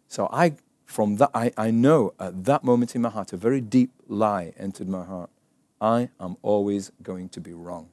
[0.08, 3.60] So I, from that, I, I know at that moment in my heart, a very
[3.60, 5.30] deep lie entered my heart.
[5.80, 7.88] I am always going to be wrong.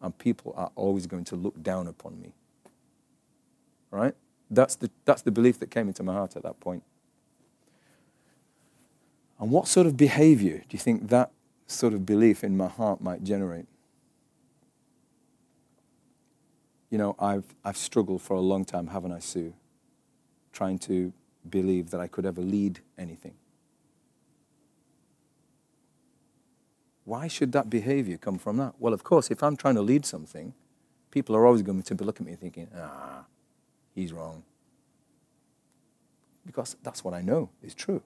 [0.00, 2.32] And people are always going to look down upon me.
[3.90, 4.14] Right?
[4.50, 6.82] That's the, that's the belief that came into my heart at that point.
[9.38, 11.30] And what sort of behavior do you think that
[11.66, 13.66] sort of belief in my heart might generate?
[16.90, 19.52] You know, I've, I've struggled for a long time, haven't I, Sue?
[20.52, 21.12] Trying to
[21.48, 23.34] believe that I could ever lead anything.
[27.06, 28.74] Why should that behavior come from that?
[28.80, 30.52] Well, of course, if I'm trying to lead something,
[31.12, 33.24] people are always going to be looking at me thinking, ah,
[33.94, 34.42] he's wrong.
[36.44, 38.02] Because that's what I know is true.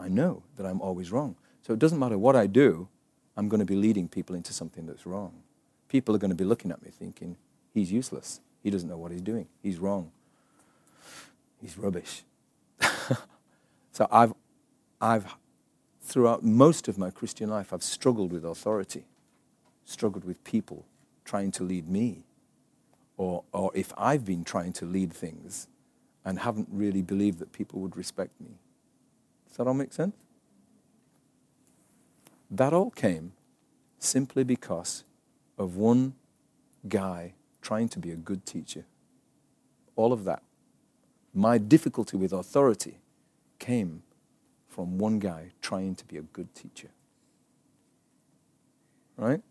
[0.00, 1.36] I know that I'm always wrong.
[1.62, 2.88] So it doesn't matter what I do,
[3.36, 5.32] I'm going to be leading people into something that's wrong.
[5.88, 7.36] People are going to be looking at me thinking,
[7.72, 8.40] he's useless.
[8.64, 9.46] He doesn't know what he's doing.
[9.62, 10.10] He's wrong.
[11.62, 12.24] He's rubbish.
[13.92, 14.34] so I've,
[15.00, 15.36] I've,
[16.10, 19.04] throughout most of my Christian life, I've struggled with authority,
[19.84, 20.84] struggled with people
[21.24, 22.24] trying to lead me.
[23.16, 25.68] Or, or if I've been trying to lead things
[26.24, 28.58] and haven't really believed that people would respect me.
[29.46, 30.16] Does that all make sense?
[32.50, 33.32] That all came
[34.00, 35.04] simply because
[35.56, 36.14] of one
[36.88, 38.84] guy trying to be a good teacher.
[39.94, 40.42] All of that.
[41.32, 42.98] My difficulty with authority
[43.60, 44.02] came
[44.70, 46.90] from one guy trying to be a good teacher.
[49.16, 49.42] Right?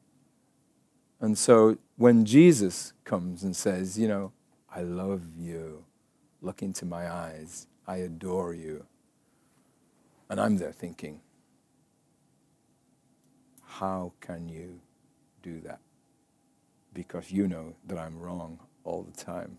[1.19, 4.31] And so when Jesus comes and says, you know,
[4.73, 5.83] I love you,
[6.41, 8.85] look into my eyes, I adore you,
[10.29, 11.19] and I'm there thinking,
[13.65, 14.79] how can you
[15.43, 15.79] do that?
[16.93, 19.57] Because you know that I'm wrong all the time.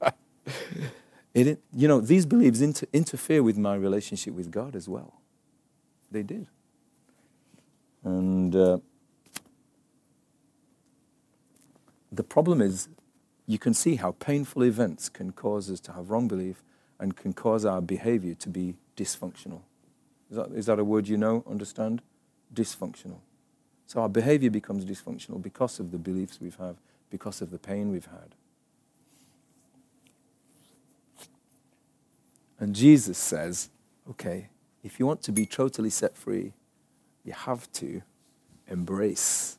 [1.34, 5.20] it, you know, these beliefs inter- interfere with my relationship with God as well.
[6.10, 6.46] They did.
[8.04, 8.78] And uh,
[12.10, 12.88] the problem is,
[13.46, 16.62] you can see how painful events can cause us to have wrong belief
[17.00, 19.62] and can cause our behavior to be dysfunctional.
[20.30, 22.02] Is that, is that a word you know, understand?
[22.54, 23.18] Dysfunctional.
[23.86, 26.76] So our behavior becomes dysfunctional because of the beliefs we've had,
[27.10, 28.34] because of the pain we've had.
[32.62, 33.70] And Jesus says,
[34.08, 34.46] okay,
[34.84, 36.52] if you want to be totally set free,
[37.24, 38.02] you have to
[38.68, 39.58] embrace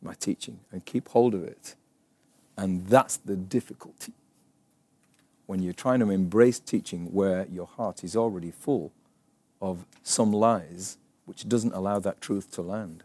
[0.00, 1.74] my teaching and keep hold of it.
[2.56, 4.12] And that's the difficulty.
[5.46, 8.92] When you're trying to embrace teaching where your heart is already full
[9.60, 13.02] of some lies, which doesn't allow that truth to land.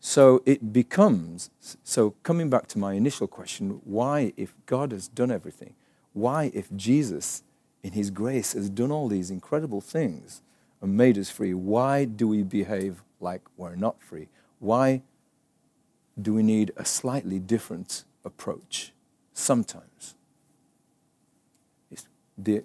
[0.00, 1.50] So it becomes,
[1.84, 5.74] so coming back to my initial question, why, if God has done everything,
[6.14, 7.42] why, if Jesus,
[7.82, 10.40] in his grace, has done all these incredible things
[10.80, 14.28] and made us free, why do we behave like we're not free?
[14.60, 15.02] Why
[16.20, 18.92] do we need a slightly different approach
[19.32, 20.14] sometimes?
[22.38, 22.64] The,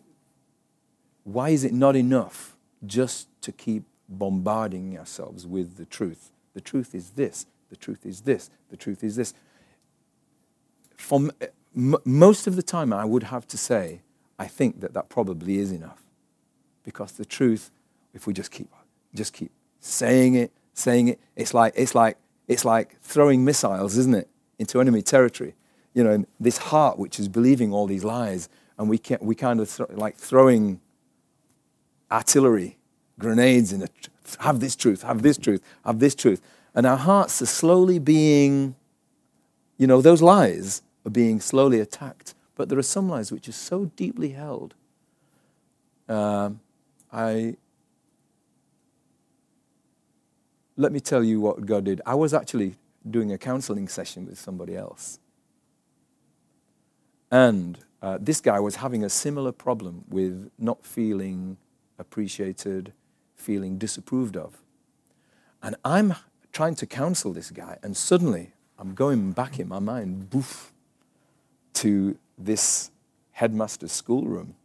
[1.24, 6.32] why is it not enough just to keep bombarding ourselves with the truth?
[6.54, 9.34] The truth is this, the truth is this, the truth is this.
[10.97, 11.30] For
[11.76, 14.02] m- most of the time, I would have to say,
[14.38, 16.02] I think that that probably is enough.
[16.84, 17.72] Because the truth,
[18.14, 18.70] if we just keep,
[19.14, 22.18] just keep saying it, saying it, it's like, it's like
[22.50, 25.56] it's like throwing missiles, isn't it, into enemy territory.
[25.94, 29.60] You know, this heart which is believing all these lies, and we, can, we kind
[29.60, 30.82] of th- like throwing
[32.12, 32.80] artillery,
[33.20, 34.10] grenades in it.
[34.40, 36.42] Have this truth, have this truth, have this truth.
[36.74, 38.76] And our hearts are slowly being,
[39.78, 42.36] you know, those lies are being slowly attacked.
[42.55, 44.76] But there are some lies which are so deeply held.
[46.07, 46.60] Um,
[47.12, 47.55] I
[50.78, 52.01] let me tell you what God did.
[52.05, 52.76] I was actually
[53.10, 55.20] doing a counseling session with somebody else.
[57.32, 61.57] And uh, this guy was having a similar problem with not feeling
[61.97, 62.93] appreciated,
[63.36, 64.62] feeling disapproved of.
[65.62, 66.16] And I'm
[66.53, 70.72] trying to counsel this guy, and suddenly I'm going back in my mind, boof,
[71.74, 72.92] to this
[73.32, 74.56] headmaster's schoolroom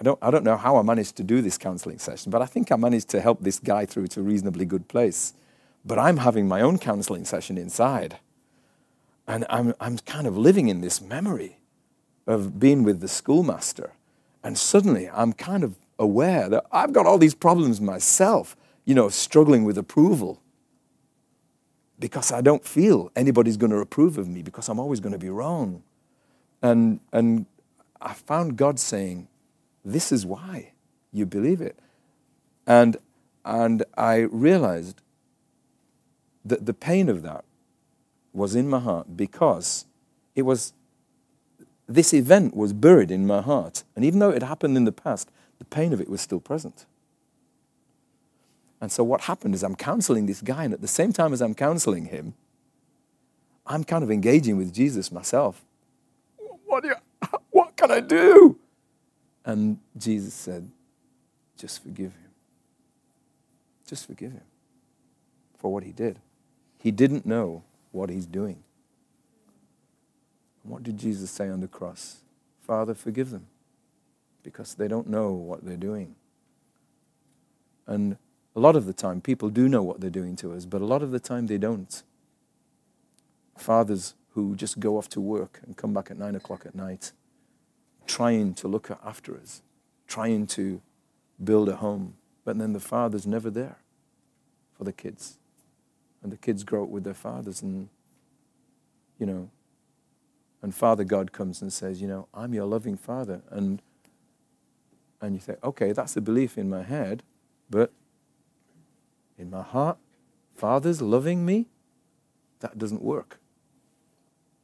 [0.00, 2.46] I don't, I don't know how I managed to do this counseling session, but I
[2.46, 5.34] think I managed to help this guy through to a reasonably good place.
[5.84, 8.16] But I'm having my own counseling session inside.
[9.28, 11.58] And I'm, I'm kind of living in this memory
[12.26, 13.92] of being with the schoolmaster.
[14.42, 18.56] And suddenly I'm kind of aware that I've got all these problems myself,
[18.86, 20.40] you know, struggling with approval.
[22.00, 25.18] Because I don't feel anybody's going to approve of me because I'm always going to
[25.18, 25.82] be wrong.
[26.62, 27.46] And, and
[28.00, 29.28] I found God saying,
[29.84, 30.72] this is why
[31.12, 31.78] you believe it.
[32.66, 32.96] And,
[33.44, 35.00] and I realized
[36.44, 37.44] that the pain of that
[38.32, 39.86] was in my heart because
[40.34, 40.72] it was,
[41.86, 43.84] this event was buried in my heart.
[43.94, 46.86] And even though it happened in the past, the pain of it was still present.
[48.80, 51.42] And so what happened is I'm counseling this guy, and at the same time as
[51.42, 52.34] I'm counseling him,
[53.66, 55.62] I'm kind of engaging with Jesus myself.
[56.66, 56.94] What, you,
[57.50, 58.58] what can I do?
[59.44, 60.70] And Jesus said,
[61.56, 62.30] just forgive him.
[63.86, 64.44] Just forgive him
[65.58, 66.18] for what he did.
[66.78, 67.62] He didn't know
[67.92, 68.62] what he's doing.
[70.62, 72.20] what did Jesus say on the cross?
[72.66, 73.46] Father, forgive them
[74.42, 76.14] because they don't know what they're doing.
[77.86, 78.16] And
[78.54, 80.84] a lot of the time, people do know what they're doing to us, but a
[80.86, 82.02] lot of the time they don't.
[83.56, 87.12] Fathers who just go off to work and come back at nine o'clock at night
[88.06, 89.62] trying to look after us,
[90.08, 90.82] trying to
[91.42, 92.14] build a home.
[92.44, 93.76] But then the father's never there
[94.76, 95.38] for the kids.
[96.22, 97.88] And the kids grow up with their fathers, and,
[99.18, 99.48] you know,
[100.62, 103.40] and Father God comes and says, You know, I'm your loving father.
[103.48, 103.80] And,
[105.20, 107.22] and you say, Okay, that's a belief in my head,
[107.70, 107.92] but
[109.40, 109.98] in my heart,
[110.54, 111.66] Father's loving me?
[112.60, 113.38] That doesn't work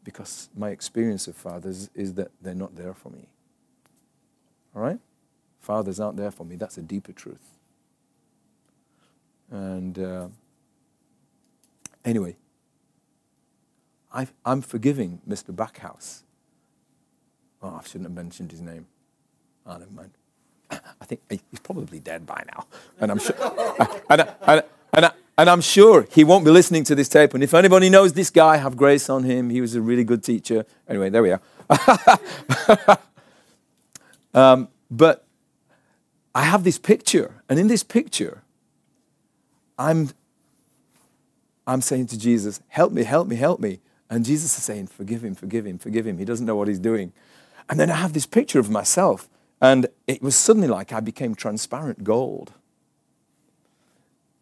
[0.04, 3.26] because my experience of fathers is that they're not there for me.
[4.74, 5.00] All right?
[5.60, 6.56] Fathers aren't there for me.
[6.56, 7.58] That's a deeper truth.
[9.50, 10.28] And uh,
[12.04, 12.36] anyway,
[14.12, 15.54] i am forgiving Mr.
[15.54, 16.22] Backhouse.
[17.62, 18.86] Oh, I shouldn't have mentioned his name.
[19.66, 20.12] Oh, never mind.
[20.70, 22.66] I think he's probably dead by now.
[23.00, 23.34] And I'm sure,
[24.10, 27.34] and, and, and, and, I'm sure he won't be listening to this tape.
[27.34, 29.50] And if anybody knows this guy, have grace on him.
[29.50, 30.64] He was a really good teacher.
[30.88, 31.40] Anyway, there we are.
[34.36, 35.24] Um, but
[36.34, 38.42] I have this picture, and in this picture,
[39.78, 40.10] I'm,
[41.66, 43.80] I'm saying to Jesus, help me, help me, help me.
[44.10, 46.18] And Jesus is saying, forgive him, forgive him, forgive him.
[46.18, 47.12] He doesn't know what he's doing.
[47.70, 49.26] And then I have this picture of myself,
[49.60, 52.52] and it was suddenly like I became transparent gold.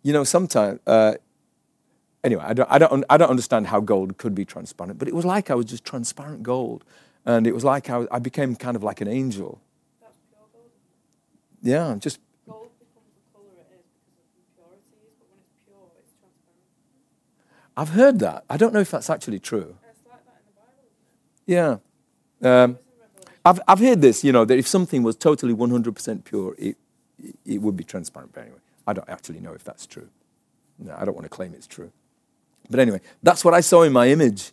[0.02, 1.14] You know, sometimes, uh,
[2.22, 5.14] anyway, I don't, I, don't, I don't understand how gold could be transparent, but it
[5.14, 6.84] was like I was just transparent gold.
[7.24, 9.60] And it was like I, was- I became kind of like an angel.
[10.02, 10.70] That's pure gold.
[11.62, 15.88] Yeah, just, Gold becomes the colour it is because of impurities, but when it's pure,
[15.98, 16.68] it's transparent.
[17.78, 18.44] I've heard that.
[18.50, 19.76] I don't know if that's actually true.
[19.80, 21.46] Like that in the Bible.
[21.46, 21.70] Yeah.
[21.72, 21.80] Um,
[22.42, 22.83] It's in Revelation.
[23.44, 26.76] I've, I've heard this, you know, that if something was totally 100% pure, it,
[27.44, 28.32] it would be transparent.
[28.32, 30.08] But anyway, I don't actually know if that's true.
[30.78, 31.92] No, I don't want to claim it's true.
[32.70, 34.52] But anyway, that's what I saw in my image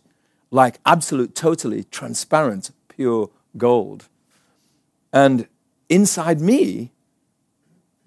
[0.52, 4.08] like absolute, totally transparent, pure gold.
[5.12, 5.48] And
[5.88, 6.92] inside me,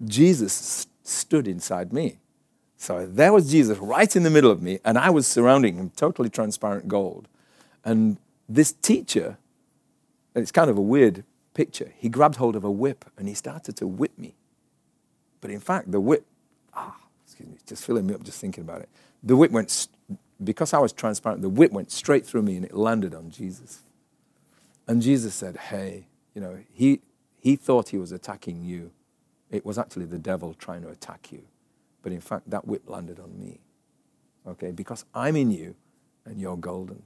[0.04, 2.18] Jesus s- stood inside me.
[2.76, 5.90] So there was Jesus right in the middle of me, and I was surrounding him,
[5.96, 7.26] totally transparent gold.
[7.84, 8.18] And
[8.48, 9.38] this teacher,
[10.36, 11.24] and it's kind of a weird
[11.54, 14.36] picture, he grabbed hold of a whip and he started to whip me.
[15.40, 16.26] But in fact, the whip,
[16.74, 18.90] ah, excuse me, just filling me up just thinking about it.
[19.24, 19.88] The whip went, s-
[20.44, 23.80] because I was transparent, the whip went straight through me and it landed on Jesus.
[24.86, 27.00] And Jesus said, Hey, you know, he,
[27.40, 28.92] he thought he was attacking you.
[29.50, 31.42] It was actually the devil trying to attack you.
[32.02, 33.60] But in fact, that whip landed on me.
[34.46, 35.76] Okay, because I'm in you
[36.26, 37.02] and you're golden.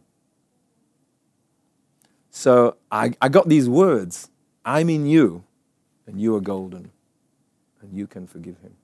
[2.31, 4.31] So I, I got these words
[4.64, 5.45] I'm in you
[6.07, 6.91] and you are golden
[7.81, 8.76] and you can forgive him.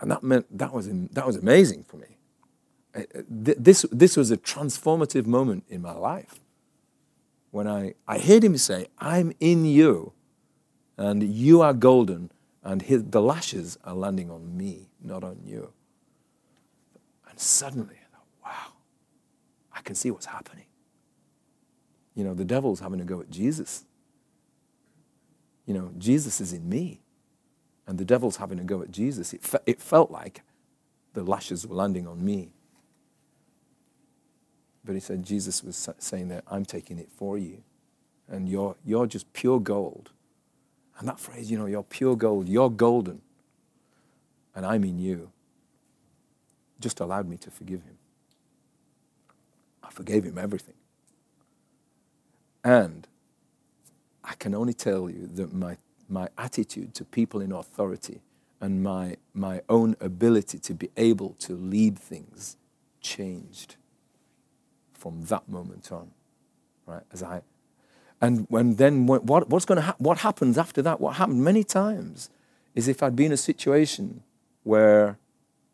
[0.00, 2.18] And that meant that was, that was amazing for me.
[2.94, 6.40] Th- This, this was a transformative moment in my life
[7.50, 10.12] when I, I heard him say, I'm in you
[10.98, 12.30] and you are golden
[12.62, 15.72] and his, the lashes are landing on me, not on you.
[17.30, 18.72] And suddenly, I thought, wow,
[19.72, 20.66] I can see what's happening.
[22.14, 23.84] You know, the devil's having a go at Jesus.
[25.66, 27.00] You know, Jesus is in me,
[27.86, 29.32] and the devil's having a go at Jesus.
[29.32, 30.42] It, fe- it felt like
[31.14, 32.52] the lashes were landing on me.
[34.84, 37.62] But he said, Jesus was saying that I'm taking it for you,
[38.28, 40.10] and you're, you're just pure gold.
[40.98, 43.22] And that phrase, you know, you're pure gold, you're golden,
[44.54, 45.30] and I'm in you,
[46.78, 47.96] just allowed me to forgive him.
[49.84, 50.74] I forgave him everything.
[52.64, 53.06] And
[54.22, 55.76] I can only tell you that my,
[56.08, 58.22] my attitude to people in authority
[58.60, 62.56] and my, my own ability to be able to lead things
[63.00, 63.76] changed
[64.94, 66.10] from that moment on.
[66.86, 67.02] Right?
[67.12, 67.42] As I,
[68.20, 71.00] and when then what, what- what's going to ha- what happens after that?
[71.00, 72.30] What happened many times
[72.74, 74.22] is if I'd been in a situation
[74.62, 75.18] where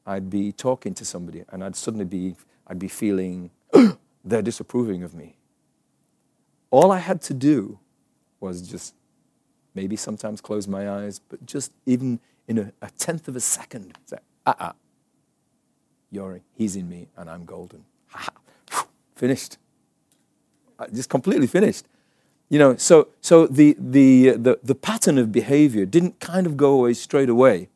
[0.04, 2.34] I'd be talking to somebody and I'd suddenly be
[2.66, 3.50] I'd be feeling
[4.24, 5.36] they're disapproving of me.
[6.70, 7.78] All I had to do
[8.38, 8.94] was just
[9.74, 13.96] maybe sometimes close my eyes, but just even in a, a tenth of a second,
[14.04, 14.72] say, ah, ah,
[16.10, 17.84] you're, he's in me and I'm golden.
[18.12, 18.32] Ha,
[18.70, 18.86] ha.
[19.14, 19.56] Finished.
[20.78, 21.84] Uh, Just completely finished.
[22.48, 26.72] You know, so, so the, the, the, the pattern of behavior didn't kind of go
[26.72, 27.68] away straight away,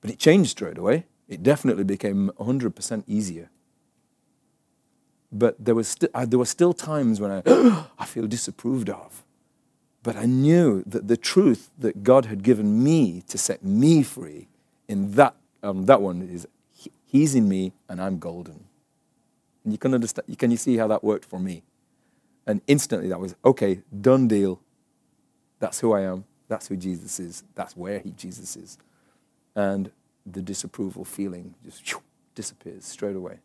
[0.00, 1.06] but it changed straight away.
[1.28, 3.50] It definitely became 100% easier.
[5.34, 7.42] But there, was sti- uh, there were still times when I,
[7.98, 9.24] I feel disapproved of.
[10.04, 14.48] But I knew that the truth that God had given me to set me free
[14.88, 18.64] in that, um, that one is he- He's in me and I'm golden.
[19.64, 21.62] And you can understand, can you see how that worked for me?
[22.46, 24.60] And instantly that was, okay, done deal.
[25.58, 26.24] That's who I am.
[26.48, 27.42] That's who Jesus is.
[27.54, 28.78] That's where he, Jesus is.
[29.56, 29.90] And
[30.26, 31.94] the disapproval feeling just
[32.34, 33.38] disappears straight away.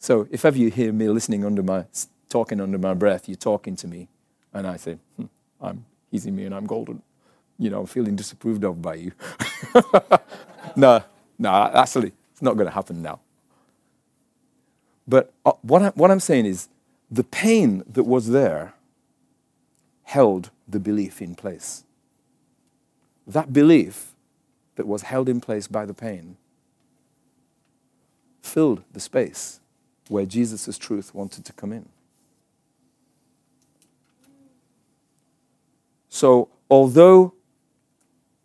[0.00, 1.84] So if ever you hear me listening under my,
[2.30, 4.08] talking under my breath, you're talking to me,
[4.54, 5.26] and I say, hmm,
[5.60, 7.02] I'm, he's in me and I'm golden.
[7.58, 9.12] You know, I'm feeling disapproved of by you.
[10.74, 11.04] no,
[11.38, 13.20] no, actually, it's not going to happen now.
[15.06, 16.68] But uh, what, I, what I'm saying is
[17.10, 18.72] the pain that was there
[20.04, 21.84] held the belief in place.
[23.26, 24.14] That belief
[24.76, 26.38] that was held in place by the pain
[28.40, 29.59] filled the space
[30.10, 31.88] where Jesus' truth wanted to come in.
[36.08, 37.34] So, although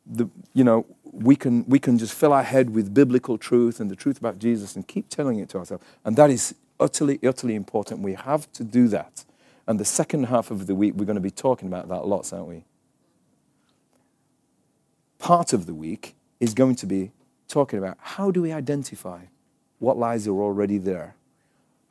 [0.06, 3.90] the, you know, we can, we can just fill our head with biblical truth and
[3.90, 5.84] the truth about Jesus and keep telling it to ourselves.
[6.04, 8.02] And that is utterly, utterly important.
[8.02, 9.26] We have to do that.
[9.68, 12.32] And the second half of the week, we're going to be talking about that lots,
[12.32, 12.66] aren't we?
[15.26, 17.12] part of the week is going to be
[17.48, 19.22] talking about how do we identify
[19.80, 21.16] what lies are already there?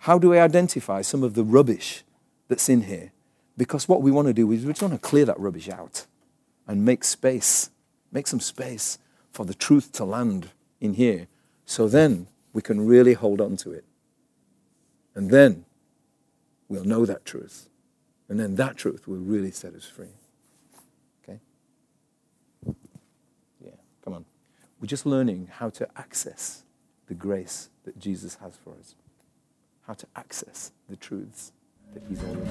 [0.05, 2.05] How do we identify some of the rubbish
[2.49, 3.13] that's in here?
[3.57, 6.05] Because what we want to do is we just want to clear that rubbish out
[6.67, 7.71] and make space,
[8.13, 8.99] make some space
[9.33, 11.27] for the truth to land in here.
[11.65, 13.87] So then we can really hold on to it.
[15.15, 15.65] And then
[16.69, 17.71] we'll know that truth.
[18.29, 20.19] And then that truth will really set us free.
[21.23, 21.41] Okay?
[23.65, 23.71] Yeah,
[24.05, 24.27] come on.
[24.83, 26.63] We're just learning how to access
[27.07, 28.95] the grace that Jesus has for us,
[29.87, 31.53] how to access the truths
[31.95, 32.51] that He's already.